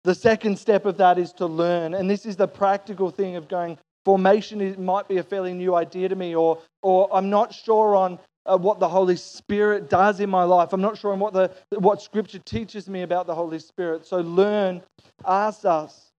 The 0.03 0.15
second 0.15 0.57
step 0.57 0.85
of 0.85 0.97
that 0.97 1.17
is 1.17 1.33
to 1.33 1.45
learn. 1.45 1.93
And 1.93 2.09
this 2.09 2.25
is 2.25 2.37
the 2.37 2.47
practical 2.47 3.11
thing 3.11 3.35
of 3.35 3.47
going, 3.49 3.77
formation 4.07 4.61
it 4.61 4.79
might 4.79 5.05
be 5.09 5.17
a 5.17 5.23
fairly 5.23 5.53
new 5.53 5.75
idea 5.75 6.07
to 6.07 6.15
me, 6.15 6.33
or, 6.33 6.59
or 6.81 7.09
I'm 7.11 7.29
not 7.29 7.53
sure 7.53 7.93
on 7.93 8.17
uh, 8.45 8.57
what 8.57 8.79
the 8.79 8.87
Holy 8.87 9.17
Spirit 9.17 9.89
does 9.89 10.21
in 10.21 10.29
my 10.29 10.43
life. 10.43 10.71
I'm 10.71 10.79
not 10.79 10.97
sure 10.97 11.11
on 11.11 11.19
what, 11.19 11.33
the, 11.33 11.51
what 11.71 12.01
Scripture 12.01 12.39
teaches 12.39 12.87
me 12.87 13.01
about 13.01 13.27
the 13.27 13.35
Holy 13.35 13.59
Spirit. 13.59 14.05
So, 14.05 14.21
learn 14.21 14.81
asks 15.25 15.65
us 15.65 16.13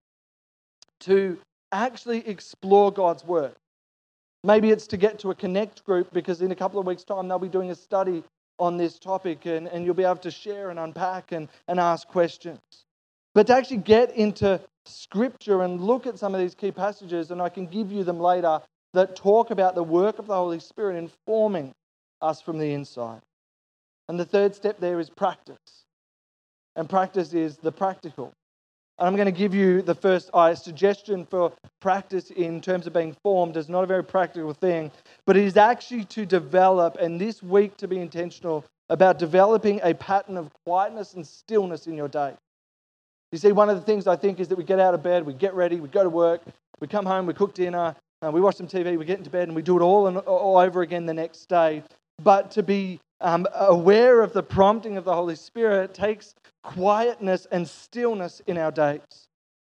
to 1.01 1.39
actually 1.73 2.29
explore 2.29 2.93
God's 2.93 3.25
Word. 3.25 3.55
Maybe 4.45 4.71
it's 4.71 4.87
to 4.89 4.99
get 4.99 5.19
to 5.21 5.31
a 5.31 5.35
connect 5.35 5.83
group 5.87 6.13
because 6.13 6.43
in 6.43 6.53
a 6.53 6.55
couple 6.55 6.79
of 6.79 6.85
weeks' 6.85 7.05
time 7.05 7.27
they'll 7.27 7.39
be 7.39 7.49
doing 7.49 7.71
a 7.71 7.75
study 7.75 8.23
on 8.59 8.77
this 8.77 8.99
topic 8.99 9.47
and, 9.47 9.67
and 9.67 9.87
you'll 9.87 9.95
be 9.95 10.05
able 10.05 10.17
to 10.17 10.31
share 10.31 10.69
and 10.69 10.79
unpack 10.79 11.33
and, 11.33 11.49
and 11.69 11.81
ask 11.81 12.07
questions. 12.07 12.61
But 13.35 13.47
to 13.49 13.55
actually 13.55 13.79
get 13.79 14.17
into 14.17 14.61
scripture 14.85 15.63
and 15.63 15.81
look 15.81 16.07
at 16.07 16.19
some 16.19 16.35
of 16.35 16.41
these 16.41 16.55
key 16.55 16.73
passages, 16.73 17.31
and 17.31 17.41
I 17.43 17.49
can 17.49 17.67
give 17.67 17.93
you 17.93 18.05
them 18.05 18.19
later, 18.19 18.61
that 18.95 19.17
talk 19.17 19.51
about 19.51 19.75
the 19.75 19.83
work 19.83 20.19
of 20.19 20.27
the 20.27 20.35
Holy 20.35 20.61
Spirit 20.61 20.97
informing 20.97 21.75
us 22.21 22.41
from 22.41 22.59
the 22.59 22.73
inside. 22.73 23.21
And 24.09 24.19
the 24.19 24.25
third 24.25 24.55
step 24.55 24.81
there 24.81 24.99
is 24.99 25.11
practice. 25.11 25.85
And 26.75 26.89
practice 26.89 27.35
is 27.35 27.59
the 27.59 27.73
practical. 27.73 28.33
And 28.99 29.07
I'm 29.07 29.15
going 29.15 29.27
to 29.27 29.33
give 29.33 29.55
you 29.55 29.83
the 29.83 29.95
first 29.95 30.31
uh, 30.33 30.55
suggestion 30.55 31.27
for 31.27 31.53
practice 31.81 32.31
in 32.31 32.61
terms 32.61 32.87
of 32.87 32.93
being 32.93 33.15
formed. 33.23 33.57
is 33.57 33.69
not 33.69 33.85
a 33.85 33.87
very 33.87 34.03
practical 34.03 34.55
thing, 34.55 34.91
but 35.27 35.37
it 35.37 35.45
is 35.45 35.57
actually 35.57 36.05
to 36.07 36.27
develop, 36.27 36.97
and 36.97 37.21
this 37.21 37.43
week 37.43 37.77
to 37.77 37.87
be 37.87 37.99
intentional 37.99 38.65
about 38.89 39.19
developing 39.19 39.81
a 39.83 39.95
pattern 39.95 40.37
of 40.37 40.51
quietness 40.65 41.15
and 41.15 41.27
stillness 41.27 41.87
in 41.87 41.95
your 41.95 42.09
day. 42.09 42.35
You 43.33 43.39
see, 43.39 43.53
one 43.53 43.69
of 43.69 43.77
the 43.77 43.83
things 43.83 44.07
I 44.07 44.17
think 44.17 44.41
is 44.41 44.49
that 44.49 44.57
we 44.57 44.65
get 44.65 44.81
out 44.81 44.95
of 44.95 45.03
bed, 45.03 45.27
we 45.27 45.35
get 45.35 45.55
ready, 45.55 45.81
we 45.81 45.89
go 45.89 46.03
to 46.03 46.09
work, 46.09 46.43
we 46.81 46.89
come 46.89 47.05
home, 47.05 47.27
we 47.27 47.35
cook 47.35 47.53
dinner, 47.53 47.95
uh, 48.23 48.31
we 48.31 48.41
watch 48.41 48.57
some 48.57 48.67
TV, 48.67 48.99
we 48.99 49.05
get 49.05 49.19
into 49.19 49.31
bed, 49.31 49.49
and 49.49 49.55
we 49.55 49.63
do 49.63 49.77
it 49.79 49.83
all 49.83 50.07
and 50.07 50.17
all 50.19 50.57
over 50.57 50.81
again 50.83 51.05
the 51.05 51.15
next 51.15 51.49
day. 51.49 51.83
But 52.23 52.51
to 52.53 52.63
be 52.63 53.01
um, 53.21 53.47
aware 53.55 54.23
of 54.23 54.33
the 54.33 54.43
prompting 54.43 54.97
of 54.97 55.05
the 55.05 55.15
Holy 55.15 55.37
Spirit 55.37 55.93
takes 55.93 56.35
quietness 56.63 57.47
and 57.51 57.69
stillness 57.69 58.41
in 58.47 58.57
our 58.57 58.71
days. 58.71 59.29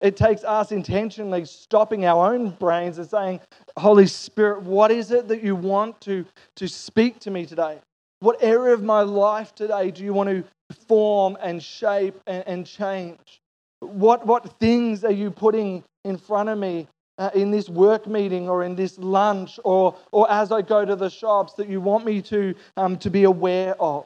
It 0.01 0.15
takes 0.15 0.43
us 0.43 0.71
intentionally 0.71 1.43
stopping 1.45 2.05
our 2.05 2.33
own 2.33 2.51
brains 2.51 2.99
and 2.99 3.09
saying, 3.09 3.41
Holy 3.77 4.07
Spirit, 4.07 4.61
what 4.61 4.91
is 4.91 5.11
it 5.11 5.27
that 5.27 5.43
you 5.43 5.55
want 5.55 5.99
to, 6.01 6.25
to 6.55 6.67
speak 6.67 7.19
to 7.21 7.31
me 7.31 7.45
today? 7.45 7.79
What 8.21 8.37
area 8.41 8.73
of 8.73 8.83
my 8.83 9.01
life 9.01 9.55
today 9.55 9.91
do 9.91 10.03
you 10.03 10.13
want 10.13 10.29
to 10.29 10.43
form 10.87 11.37
and 11.41 11.61
shape 11.61 12.19
and, 12.27 12.43
and 12.47 12.65
change? 12.65 13.38
What, 13.79 14.25
what 14.25 14.59
things 14.59 15.03
are 15.03 15.11
you 15.11 15.31
putting 15.31 15.83
in 16.03 16.17
front 16.17 16.49
of 16.49 16.57
me 16.57 16.87
uh, 17.17 17.31
in 17.33 17.51
this 17.51 17.69
work 17.69 18.07
meeting 18.07 18.49
or 18.49 18.63
in 18.63 18.75
this 18.75 18.97
lunch 18.97 19.59
or, 19.63 19.95
or 20.11 20.29
as 20.31 20.51
I 20.51 20.61
go 20.61 20.85
to 20.85 20.95
the 20.95 21.09
shops 21.09 21.53
that 21.53 21.69
you 21.69 21.81
want 21.81 22.05
me 22.05 22.21
to, 22.23 22.55
um, 22.77 22.97
to 22.97 23.09
be 23.09 23.23
aware 23.23 23.75
of? 23.81 24.05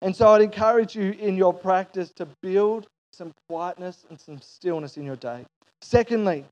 And 0.00 0.14
so 0.14 0.28
I'd 0.28 0.42
encourage 0.42 0.94
you 0.94 1.12
in 1.12 1.36
your 1.36 1.52
practice 1.52 2.10
to 2.16 2.28
build 2.42 2.86
some 3.12 3.32
quietness 3.48 4.04
and 4.08 4.20
some 4.20 4.40
stillness 4.40 4.96
in 4.96 5.04
your 5.04 5.16
day. 5.16 5.44
Secondly, 5.80 6.44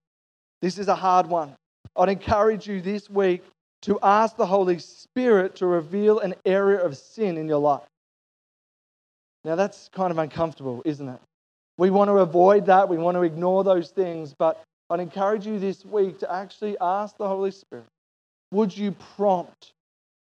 this 0.63 0.79
is 0.79 0.89
a 0.89 0.95
hard 0.95 1.27
one. 1.27 1.55
I'd 1.97 2.09
encourage 2.09 2.67
you 2.67 2.81
this 2.81 3.09
week 3.09 3.43
to 3.83 3.99
ask 4.03 4.37
the 4.37 4.47
Holy 4.47 4.79
Spirit 4.79 5.57
to 5.57 5.67
reveal 5.67 6.19
an 6.19 6.35
area 6.45 6.81
of 6.81 6.97
sin 6.97 7.39
in 7.39 7.47
your 7.47 7.61
life. 7.61 7.83
Now, 9.45 9.55
that's 9.55 9.89
kind 9.93 10.11
of 10.11 10.19
uncomfortable, 10.19 10.83
isn't 10.85 11.09
it? 11.09 11.21
We 11.79 11.91
want 11.91 12.09
to 12.09 12.19
avoid 12.19 12.67
that. 12.67 12.89
We 12.89 12.97
want 12.97 13.17
to 13.17 13.23
ignore 13.23 13.65
those 13.65 13.91
things. 13.91 14.35
But 14.39 14.63
I'd 14.89 15.01
encourage 15.01 15.47
you 15.47 15.59
this 15.59 15.85
week 15.85 16.19
to 16.21 16.33
actually 16.33 16.77
ask 16.81 17.17
the 17.17 17.29
Holy 17.29 17.51
Spirit 17.51 17.87
would 18.53 18.77
you 18.77 18.93
prompt 19.17 19.73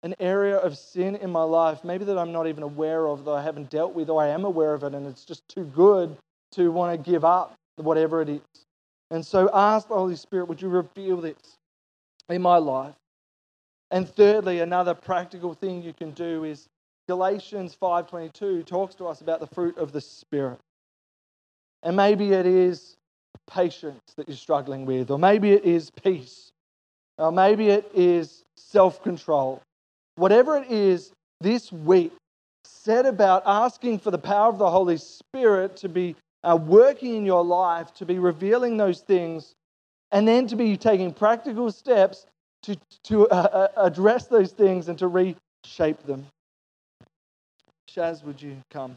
an 0.04 0.16
area 0.20 0.58
of 0.58 0.78
sin 0.78 1.16
in 1.16 1.32
my 1.32 1.44
life, 1.44 1.84
maybe 1.84 2.06
that 2.06 2.18
I'm 2.18 2.32
not 2.32 2.48
even 2.48 2.64
aware 2.64 3.08
of, 3.08 3.26
that 3.26 3.32
I 3.32 3.42
haven't 3.42 3.70
dealt 3.70 3.94
with, 3.94 4.10
or 4.10 4.22
I 4.22 4.28
am 4.28 4.46
aware 4.46 4.74
of 4.74 4.84
it, 4.84 4.94
and 4.94 5.08
it's 5.08 5.26
just 5.26 5.48
too 5.50 5.64
good 5.64 6.16
to 6.52 6.72
want 6.72 6.92
to 6.96 7.12
give 7.12 7.26
up 7.26 7.56
whatever 7.78 8.22
it 8.22 8.30
is. 8.30 8.66
And 9.12 9.26
so 9.26 9.50
ask 9.54 9.88
the 9.88 9.96
Holy 9.96 10.16
Spirit, 10.16 10.48
would 10.48 10.62
you 10.62 10.70
reveal 10.70 11.18
this 11.18 11.58
in 12.30 12.42
my 12.42 12.58
life? 12.58 12.96
And 13.92 14.08
thirdly, 14.08 14.60
another 14.60 14.94
practical 14.94 15.54
thing 15.54 15.82
you 15.82 15.94
can 15.94 16.12
do 16.12 16.44
is 16.44 16.68
Galatians 17.08 17.76
5:22 17.76 18.64
talks 18.66 18.96
to 18.96 19.08
us 19.08 19.22
about 19.22 19.40
the 19.40 19.48
fruit 19.48 19.78
of 19.78 19.92
the 19.92 20.02
spirit. 20.02 20.60
And 21.86 21.96
maybe 21.96 22.34
it 22.34 22.48
is 22.48 22.98
patience 23.48 24.02
that 24.18 24.28
you're 24.28 24.36
struggling 24.36 24.86
with, 24.86 25.12
or 25.12 25.20
maybe 25.20 25.52
it 25.52 25.64
is 25.64 25.92
peace, 25.92 26.50
or 27.20 27.32
maybe 27.32 27.70
it 27.70 27.90
is 27.94 28.44
self-control. 28.58 29.62
Whatever 30.16 30.58
it 30.58 30.72
is, 30.72 31.12
this 31.42 31.72
week, 31.72 32.12
set 32.64 33.06
about 33.06 33.44
asking 33.46 34.00
for 34.00 34.10
the 34.10 34.18
power 34.18 34.50
of 34.50 34.58
the 34.58 34.70
Holy 34.70 34.98
Spirit 34.98 35.78
to 35.78 35.88
be 35.88 36.16
uh, 36.44 36.58
working 36.60 37.16
in 37.16 37.26
your 37.26 37.44
life, 37.44 37.94
to 37.94 38.06
be 38.06 38.18
revealing 38.18 38.78
those 38.78 39.02
things, 39.02 39.54
and 40.12 40.28
then 40.28 40.48
to 40.48 40.56
be 40.56 40.78
taking 40.78 41.14
practical 41.14 41.72
steps 41.72 42.26
to, 42.64 42.76
to 43.04 43.28
uh, 43.30 43.70
uh 43.78 43.86
address 43.86 44.26
those 44.26 44.52
things 44.52 44.88
and 44.88 44.98
to 44.98 45.08
reshape 45.08 46.02
them. 46.08 46.26
Shaz, 47.92 48.24
would 48.24 48.42
you 48.42 48.58
come? 48.72 48.96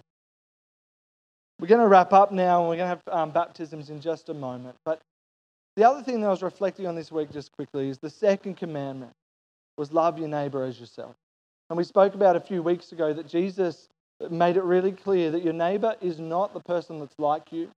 We're 1.60 1.68
going 1.68 1.80
to 1.80 1.88
wrap 1.88 2.12
up 2.12 2.30
now 2.30 2.60
and 2.60 2.68
we're 2.68 2.76
going 2.76 2.90
to 2.90 3.00
have 3.00 3.02
um, 3.10 3.30
baptisms 3.30 3.90
in 3.90 4.00
just 4.00 4.28
a 4.28 4.34
moment. 4.34 4.76
But 4.84 5.00
the 5.76 5.84
other 5.84 6.02
thing 6.02 6.20
that 6.20 6.26
I 6.26 6.30
was 6.30 6.42
reflecting 6.42 6.86
on 6.86 6.94
this 6.94 7.10
week, 7.10 7.32
just 7.32 7.52
quickly, 7.52 7.88
is 7.88 7.98
the 7.98 8.10
second 8.10 8.56
commandment 8.56 9.12
was 9.76 9.92
love 9.92 10.18
your 10.18 10.28
neighbor 10.28 10.64
as 10.64 10.78
yourself. 10.78 11.14
And 11.70 11.76
we 11.76 11.84
spoke 11.84 12.14
about 12.14 12.36
a 12.36 12.40
few 12.40 12.62
weeks 12.62 12.92
ago 12.92 13.12
that 13.12 13.28
Jesus 13.28 13.88
made 14.30 14.56
it 14.56 14.64
really 14.64 14.92
clear 14.92 15.30
that 15.30 15.42
your 15.42 15.52
neighbor 15.52 15.94
is 16.00 16.18
not 16.18 16.52
the 16.52 16.60
person 16.60 16.98
that's 16.98 17.14
like 17.18 17.52
you, 17.52 17.70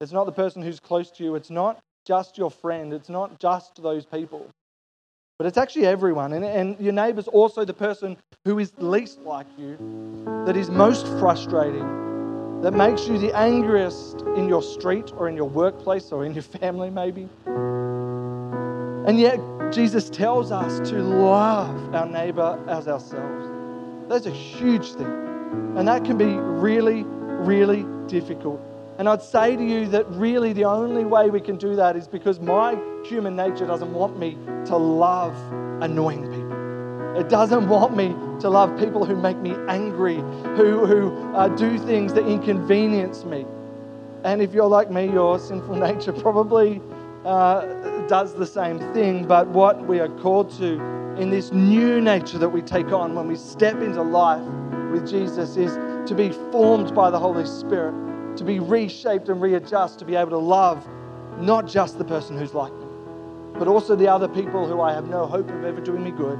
it's 0.00 0.12
not 0.12 0.24
the 0.24 0.32
person 0.32 0.62
who's 0.62 0.80
close 0.80 1.10
to 1.12 1.24
you, 1.24 1.34
it's 1.34 1.50
not 1.50 1.80
just 2.04 2.36
your 2.36 2.50
friend, 2.50 2.92
it's 2.92 3.08
not 3.08 3.38
just 3.38 3.80
those 3.82 4.04
people. 4.04 4.48
But 5.38 5.46
it's 5.46 5.58
actually 5.58 5.86
everyone. 5.86 6.32
And, 6.32 6.44
and 6.44 6.78
your 6.80 6.92
neighbor's 6.92 7.28
also 7.28 7.64
the 7.64 7.74
person 7.74 8.16
who 8.44 8.58
is 8.58 8.72
least 8.78 9.20
like 9.20 9.46
you, 9.58 9.76
that 10.46 10.56
is 10.56 10.70
most 10.70 11.06
frustrating, 11.18 12.13
that 12.64 12.72
makes 12.72 13.06
you 13.06 13.18
the 13.18 13.30
angriest 13.36 14.22
in 14.36 14.48
your 14.48 14.62
street 14.62 15.12
or 15.18 15.28
in 15.28 15.36
your 15.36 15.48
workplace 15.48 16.10
or 16.12 16.24
in 16.24 16.32
your 16.32 16.42
family, 16.42 16.88
maybe. 16.88 17.28
And 19.06 19.20
yet, 19.20 19.38
Jesus 19.70 20.08
tells 20.08 20.50
us 20.50 20.88
to 20.88 21.02
love 21.02 21.94
our 21.94 22.06
neighbor 22.06 22.58
as 22.66 22.88
ourselves. 22.88 23.50
That's 24.08 24.24
a 24.24 24.30
huge 24.30 24.94
thing. 24.94 25.74
And 25.76 25.86
that 25.86 26.06
can 26.06 26.16
be 26.16 26.24
really, 26.24 27.02
really 27.02 27.84
difficult. 28.06 28.62
And 28.96 29.10
I'd 29.10 29.20
say 29.20 29.56
to 29.56 29.62
you 29.62 29.86
that 29.88 30.08
really 30.12 30.54
the 30.54 30.64
only 30.64 31.04
way 31.04 31.28
we 31.28 31.42
can 31.42 31.56
do 31.56 31.76
that 31.76 31.96
is 31.96 32.08
because 32.08 32.40
my 32.40 32.78
human 33.04 33.36
nature 33.36 33.66
doesn't 33.66 33.92
want 33.92 34.18
me 34.18 34.38
to 34.64 34.76
love 34.76 35.36
annoying 35.82 36.30
people. 36.30 36.43
It 37.16 37.28
doesn't 37.28 37.68
want 37.68 37.96
me 37.96 38.08
to 38.40 38.50
love 38.50 38.78
people 38.78 39.04
who 39.04 39.16
make 39.16 39.36
me 39.38 39.54
angry, 39.68 40.16
who, 40.56 40.86
who 40.86 41.34
uh, 41.34 41.48
do 41.48 41.78
things 41.78 42.12
that 42.14 42.26
inconvenience 42.26 43.24
me. 43.24 43.46
And 44.24 44.42
if 44.42 44.52
you're 44.52 44.66
like 44.66 44.90
me, 44.90 45.10
your 45.10 45.38
sinful 45.38 45.76
nature 45.88 46.12
probably 46.12 46.80
uh, 47.24 48.06
does 48.08 48.34
the 48.34 48.46
same 48.46 48.78
thing. 48.92 49.26
But 49.26 49.48
what 49.48 49.86
we 49.86 50.00
are 50.00 50.08
called 50.08 50.50
to 50.58 50.80
in 51.18 51.30
this 51.30 51.52
new 51.52 52.00
nature 52.00 52.38
that 52.38 52.48
we 52.48 52.60
take 52.60 52.92
on 52.92 53.14
when 53.14 53.28
we 53.28 53.36
step 53.36 53.76
into 53.76 54.02
life 54.02 54.46
with 54.90 55.08
Jesus 55.08 55.56
is 55.56 55.78
to 56.08 56.14
be 56.14 56.30
formed 56.50 56.94
by 56.94 57.10
the 57.10 57.18
Holy 57.18 57.46
Spirit 57.46 57.94
to 58.36 58.44
be 58.44 58.58
reshaped 58.58 59.28
and 59.28 59.40
readjust, 59.40 59.98
to 60.00 60.04
be 60.04 60.16
able 60.16 60.30
to 60.30 60.38
love 60.38 60.86
not 61.38 61.66
just 61.66 61.98
the 61.98 62.04
person 62.04 62.36
who's 62.36 62.54
like 62.54 62.72
me, 62.72 62.86
but 63.58 63.68
also 63.68 63.94
the 63.94 64.08
other 64.08 64.28
people 64.28 64.66
who 64.66 64.80
I 64.80 64.92
have 64.92 65.08
no 65.08 65.26
hope 65.26 65.48
of 65.50 65.64
ever 65.64 65.80
doing 65.80 66.02
me 66.02 66.10
good. 66.10 66.38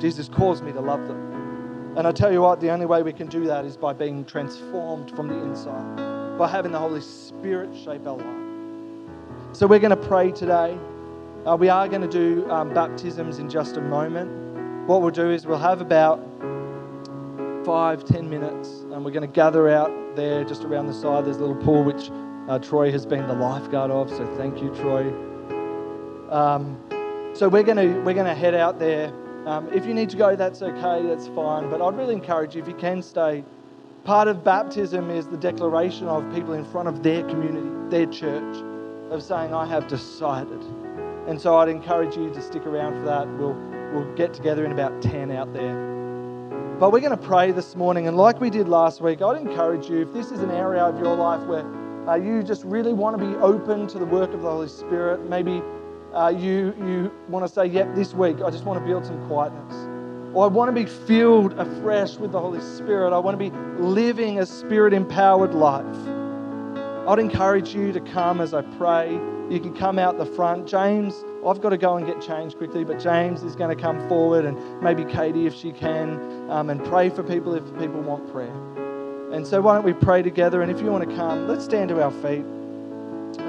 Jesus 0.00 0.28
calls 0.28 0.62
me 0.62 0.72
to 0.72 0.80
love 0.80 1.06
them. 1.06 1.94
And 1.96 2.06
I 2.06 2.12
tell 2.12 2.32
you 2.32 2.40
what, 2.40 2.60
the 2.60 2.70
only 2.70 2.86
way 2.86 3.02
we 3.02 3.12
can 3.12 3.26
do 3.26 3.44
that 3.46 3.64
is 3.64 3.76
by 3.76 3.92
being 3.92 4.24
transformed 4.24 5.10
from 5.14 5.28
the 5.28 5.34
inside, 5.34 6.38
by 6.38 6.48
having 6.48 6.72
the 6.72 6.78
Holy 6.78 7.00
Spirit 7.00 7.68
shape 7.76 8.06
our 8.06 8.16
life. 8.16 9.56
So 9.56 9.66
we're 9.66 9.80
going 9.80 9.90
to 9.90 10.08
pray 10.08 10.30
today. 10.30 10.78
Uh, 11.44 11.56
we 11.56 11.68
are 11.68 11.88
going 11.88 12.02
to 12.02 12.08
do 12.08 12.48
um, 12.50 12.72
baptisms 12.72 13.38
in 13.38 13.50
just 13.50 13.76
a 13.76 13.80
moment. 13.80 14.88
What 14.88 15.02
we'll 15.02 15.10
do 15.10 15.30
is 15.30 15.46
we'll 15.46 15.58
have 15.58 15.80
about 15.80 16.18
five, 17.64 18.04
ten 18.04 18.30
minutes, 18.30 18.84
and 18.92 19.04
we're 19.04 19.10
going 19.10 19.26
to 19.26 19.34
gather 19.34 19.68
out 19.68 19.90
there 20.16 20.44
just 20.44 20.64
around 20.64 20.86
the 20.86 20.94
side. 20.94 21.24
There's 21.24 21.36
a 21.36 21.40
little 21.40 21.62
pool 21.62 21.84
which 21.84 22.10
uh, 22.48 22.58
Troy 22.58 22.90
has 22.90 23.04
been 23.04 23.26
the 23.26 23.34
lifeguard 23.34 23.90
of, 23.90 24.08
so 24.08 24.26
thank 24.36 24.62
you, 24.62 24.74
Troy. 24.76 25.08
Um, 26.30 26.78
so 27.34 27.48
we're 27.48 27.62
going 27.62 27.76
to 27.76 28.00
we're 28.02 28.14
going 28.14 28.26
to 28.26 28.34
head 28.34 28.54
out 28.54 28.78
there. 28.78 29.12
Um, 29.46 29.72
if 29.72 29.86
you 29.86 29.94
need 29.94 30.10
to 30.10 30.16
go, 30.16 30.36
that's 30.36 30.62
okay, 30.62 31.06
that's 31.06 31.28
fine. 31.28 31.70
But 31.70 31.80
I'd 31.80 31.96
really 31.96 32.14
encourage 32.14 32.54
you 32.54 32.62
if 32.62 32.68
you 32.68 32.74
can 32.74 33.02
stay. 33.02 33.44
Part 34.04 34.28
of 34.28 34.44
baptism 34.44 35.10
is 35.10 35.28
the 35.28 35.36
declaration 35.36 36.08
of 36.08 36.30
people 36.32 36.54
in 36.54 36.64
front 36.64 36.88
of 36.88 37.02
their 37.02 37.22
community, 37.24 37.68
their 37.90 38.06
church, 38.06 38.56
of 39.10 39.22
saying, 39.22 39.54
"I 39.54 39.66
have 39.66 39.88
decided." 39.88 40.62
And 41.26 41.40
so 41.40 41.56
I'd 41.56 41.68
encourage 41.68 42.16
you 42.16 42.30
to 42.30 42.42
stick 42.42 42.66
around 42.66 42.98
for 42.98 43.06
that. 43.06 43.28
We'll 43.38 43.56
we'll 43.92 44.14
get 44.14 44.34
together 44.34 44.64
in 44.64 44.72
about 44.72 45.00
ten 45.02 45.30
out 45.30 45.52
there. 45.52 45.74
But 46.78 46.92
we're 46.92 47.00
going 47.00 47.18
to 47.18 47.26
pray 47.28 47.52
this 47.52 47.76
morning, 47.76 48.08
and 48.08 48.16
like 48.16 48.40
we 48.40 48.48
did 48.48 48.68
last 48.68 49.02
week, 49.02 49.20
I'd 49.20 49.36
encourage 49.36 49.90
you 49.90 50.00
if 50.00 50.12
this 50.14 50.30
is 50.30 50.40
an 50.40 50.50
area 50.50 50.82
of 50.82 50.98
your 50.98 51.14
life 51.14 51.42
where 51.46 51.66
uh, 52.08 52.14
you 52.14 52.42
just 52.42 52.64
really 52.64 52.94
want 52.94 53.18
to 53.18 53.24
be 53.24 53.36
open 53.36 53.86
to 53.88 53.98
the 53.98 54.06
work 54.06 54.32
of 54.32 54.40
the 54.40 54.50
Holy 54.50 54.68
Spirit, 54.68 55.28
maybe 55.28 55.62
uh, 56.14 56.28
you, 56.36 56.74
you 56.78 57.12
want 57.28 57.46
to 57.46 57.52
say, 57.52 57.66
Yep, 57.66 57.94
this 57.94 58.14
week 58.14 58.38
I 58.44 58.50
just 58.50 58.64
want 58.64 58.80
to 58.80 58.86
build 58.86 59.04
some 59.04 59.26
quietness. 59.26 59.74
Or 60.34 60.44
I 60.44 60.48
want 60.48 60.68
to 60.68 60.72
be 60.72 60.86
filled 60.86 61.54
afresh 61.54 62.16
with 62.16 62.32
the 62.32 62.40
Holy 62.40 62.60
Spirit. 62.60 63.12
I 63.12 63.18
want 63.18 63.38
to 63.38 63.50
be 63.50 63.54
living 63.82 64.38
a 64.38 64.46
spirit 64.46 64.92
empowered 64.92 65.54
life. 65.54 65.84
I'd 67.08 67.18
encourage 67.18 67.74
you 67.74 67.92
to 67.92 68.00
come 68.00 68.40
as 68.40 68.54
I 68.54 68.62
pray. 68.62 69.14
You 69.50 69.58
can 69.58 69.74
come 69.74 69.98
out 69.98 70.18
the 70.18 70.26
front. 70.26 70.68
James, 70.68 71.24
I've 71.44 71.60
got 71.60 71.70
to 71.70 71.78
go 71.78 71.96
and 71.96 72.06
get 72.06 72.20
changed 72.20 72.58
quickly, 72.58 72.84
but 72.84 73.00
James 73.00 73.42
is 73.42 73.56
going 73.56 73.76
to 73.76 73.82
come 73.82 74.06
forward 74.08 74.44
and 74.44 74.80
maybe 74.80 75.04
Katie 75.04 75.46
if 75.46 75.54
she 75.54 75.72
can 75.72 76.48
um, 76.48 76.70
and 76.70 76.84
pray 76.84 77.10
for 77.10 77.24
people 77.24 77.54
if 77.54 77.64
people 77.78 78.00
want 78.00 78.30
prayer. 78.30 78.54
And 79.32 79.44
so, 79.44 79.60
why 79.60 79.74
don't 79.74 79.84
we 79.84 79.92
pray 79.92 80.22
together? 80.22 80.62
And 80.62 80.70
if 80.70 80.80
you 80.80 80.86
want 80.86 81.08
to 81.08 81.16
come, 81.16 81.48
let's 81.48 81.64
stand 81.64 81.88
to 81.88 82.00
our 82.00 82.12
feet. 82.12 82.44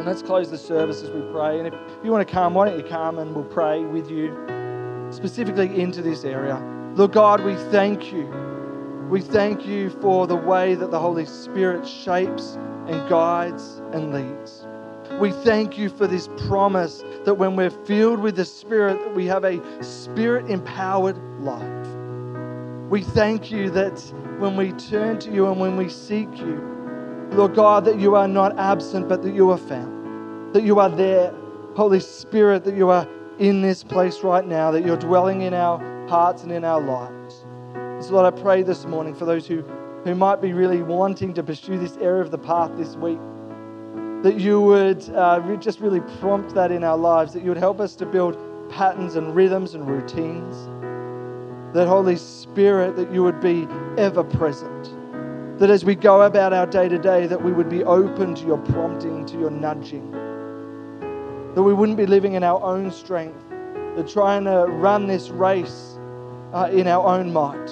And 0.02 0.08
let's 0.08 0.24
close 0.24 0.50
the 0.50 0.58
service 0.58 1.04
as 1.04 1.12
we 1.12 1.22
pray. 1.32 1.60
And 1.60 1.68
if 1.68 1.76
you 2.04 2.10
want 2.12 2.28
to 2.28 2.34
come, 2.34 2.56
why 2.56 2.68
don't 2.68 2.80
you 2.80 2.84
come 2.84 3.20
and 3.20 3.36
we'll 3.36 3.44
pray 3.44 3.86
with 3.86 4.10
you 4.10 4.36
specifically 5.12 5.80
into 5.80 6.02
this 6.02 6.24
area. 6.24 6.60
Lord 6.96 7.12
God, 7.12 7.44
we 7.44 7.54
thank 7.70 8.12
you. 8.12 8.26
We 9.12 9.22
thank 9.22 9.68
you 9.68 9.92
for 9.92 10.26
the 10.26 10.36
way 10.36 10.74
that 10.74 10.90
the 10.90 11.00
Holy 11.00 11.28
Spirit 11.28 11.88
shapes 11.88 12.58
and 12.88 13.08
guides 13.08 13.80
and 13.94 14.12
leads. 14.12 14.66
We 15.20 15.34
thank 15.44 15.78
you 15.78 15.88
for 15.88 16.08
this 16.08 16.28
promise 16.48 17.04
that 17.26 17.36
when 17.36 17.56
we're 17.56 17.70
filled 17.70 18.22
with 18.22 18.36
the 18.36 18.46
Spirit, 18.46 18.98
that 19.06 19.14
we 19.14 19.28
have 19.28 19.44
a 19.44 19.84
spirit 19.84 20.50
empowered 20.50 21.20
life. 21.42 21.88
We 22.90 23.04
thank 23.04 23.52
you 23.52 23.70
that 23.70 24.00
when 24.40 24.58
we 24.58 24.72
turn 24.72 25.20
to 25.20 25.32
you 25.32 25.46
and 25.46 25.60
when 25.60 25.78
we 25.78 25.90
seek 25.90 26.40
you, 26.40 26.71
Lord 27.32 27.56
God, 27.56 27.86
that 27.86 27.98
you 28.00 28.16
are 28.16 28.28
not 28.28 28.58
absent, 28.60 29.08
but 29.08 29.24
that 29.24 29.34
you 29.34 29.50
are 29.52 29.58
found, 29.58 30.54
that 30.54 30.64
you 30.64 30.80
are 30.80 30.90
there. 30.90 31.34
Holy 31.76 32.02
Spirit, 32.02 32.66
that 32.66 32.76
you 32.76 32.90
are 32.90 33.08
in 33.40 33.62
this 33.62 33.84
place 33.84 34.20
right 34.22 34.46
now, 34.46 34.72
that 34.72 34.86
you're 34.86 34.98
dwelling 34.98 35.42
in 35.42 35.54
our 35.54 35.80
hearts 36.10 36.44
and 36.44 36.52
in 36.52 36.66
our 36.66 36.82
lives. 36.82 37.46
So, 38.06 38.16
Lord, 38.16 38.34
I 38.34 38.42
pray 38.42 38.64
this 38.64 38.86
morning 38.86 39.16
for 39.16 39.24
those 39.24 39.48
who, 39.48 39.62
who 40.04 40.14
might 40.14 40.42
be 40.42 40.52
really 40.52 40.84
wanting 40.84 41.34
to 41.36 41.44
pursue 41.44 41.78
this 41.78 41.96
area 41.98 42.22
of 42.22 42.32
the 42.32 42.38
path 42.38 42.72
this 42.76 42.98
week, 42.98 43.20
that 44.24 44.38
you 44.38 44.60
would 44.60 45.10
uh, 45.12 45.56
just 45.56 45.80
really 45.80 46.02
prompt 46.20 46.54
that 46.54 46.72
in 46.72 46.84
our 46.84 46.98
lives, 46.98 47.32
that 47.32 47.44
you 47.44 47.50
would 47.50 47.58
help 47.58 47.80
us 47.80 47.96
to 47.96 48.06
build 48.06 48.38
patterns 48.70 49.16
and 49.16 49.34
rhythms 49.34 49.74
and 49.74 49.88
routines. 49.88 50.68
That, 51.74 51.88
Holy 51.88 52.18
Spirit, 52.18 52.98
that 52.98 53.14
you 53.14 53.24
would 53.24 53.40
be 53.40 53.68
ever 53.98 54.26
present. 54.26 55.01
That 55.62 55.70
as 55.70 55.86
we 55.86 55.94
go 55.94 56.24
about 56.24 56.54
our 56.54 56.66
day 56.66 56.90
to 56.90 56.98
day, 56.98 57.28
that 57.28 57.40
we 57.40 57.52
would 57.52 57.70
be 57.70 57.84
open 57.84 58.34
to 58.34 58.46
your 58.48 58.58
prompting, 58.58 59.28
to 59.28 59.38
your 59.38 59.52
nudging. 59.52 60.10
That 61.54 61.62
we 61.62 61.72
wouldn't 61.72 62.00
be 62.00 62.08
living 62.08 62.34
in 62.34 62.44
our 62.44 62.60
own 62.64 62.90
strength, 62.90 63.38
that 63.96 64.10
trying 64.10 64.46
to 64.46 64.66
run 64.68 65.06
this 65.06 65.30
race 65.30 66.00
uh, 66.52 66.68
in 66.74 66.88
our 66.88 67.06
own 67.06 67.32
might, 67.32 67.68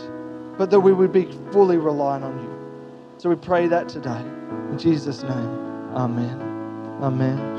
but 0.59 0.69
that 0.69 0.79
we 0.79 0.93
would 0.93 1.11
be 1.11 1.31
fully 1.51 1.77
reliant 1.77 2.25
on 2.25 2.37
you. 2.37 3.17
So 3.17 3.27
we 3.27 3.35
pray 3.35 3.65
that 3.65 3.89
today. 3.89 4.21
In 4.69 4.77
Jesus' 4.77 5.23
name, 5.23 5.95
amen. 5.95 6.39
Amen. 7.01 7.58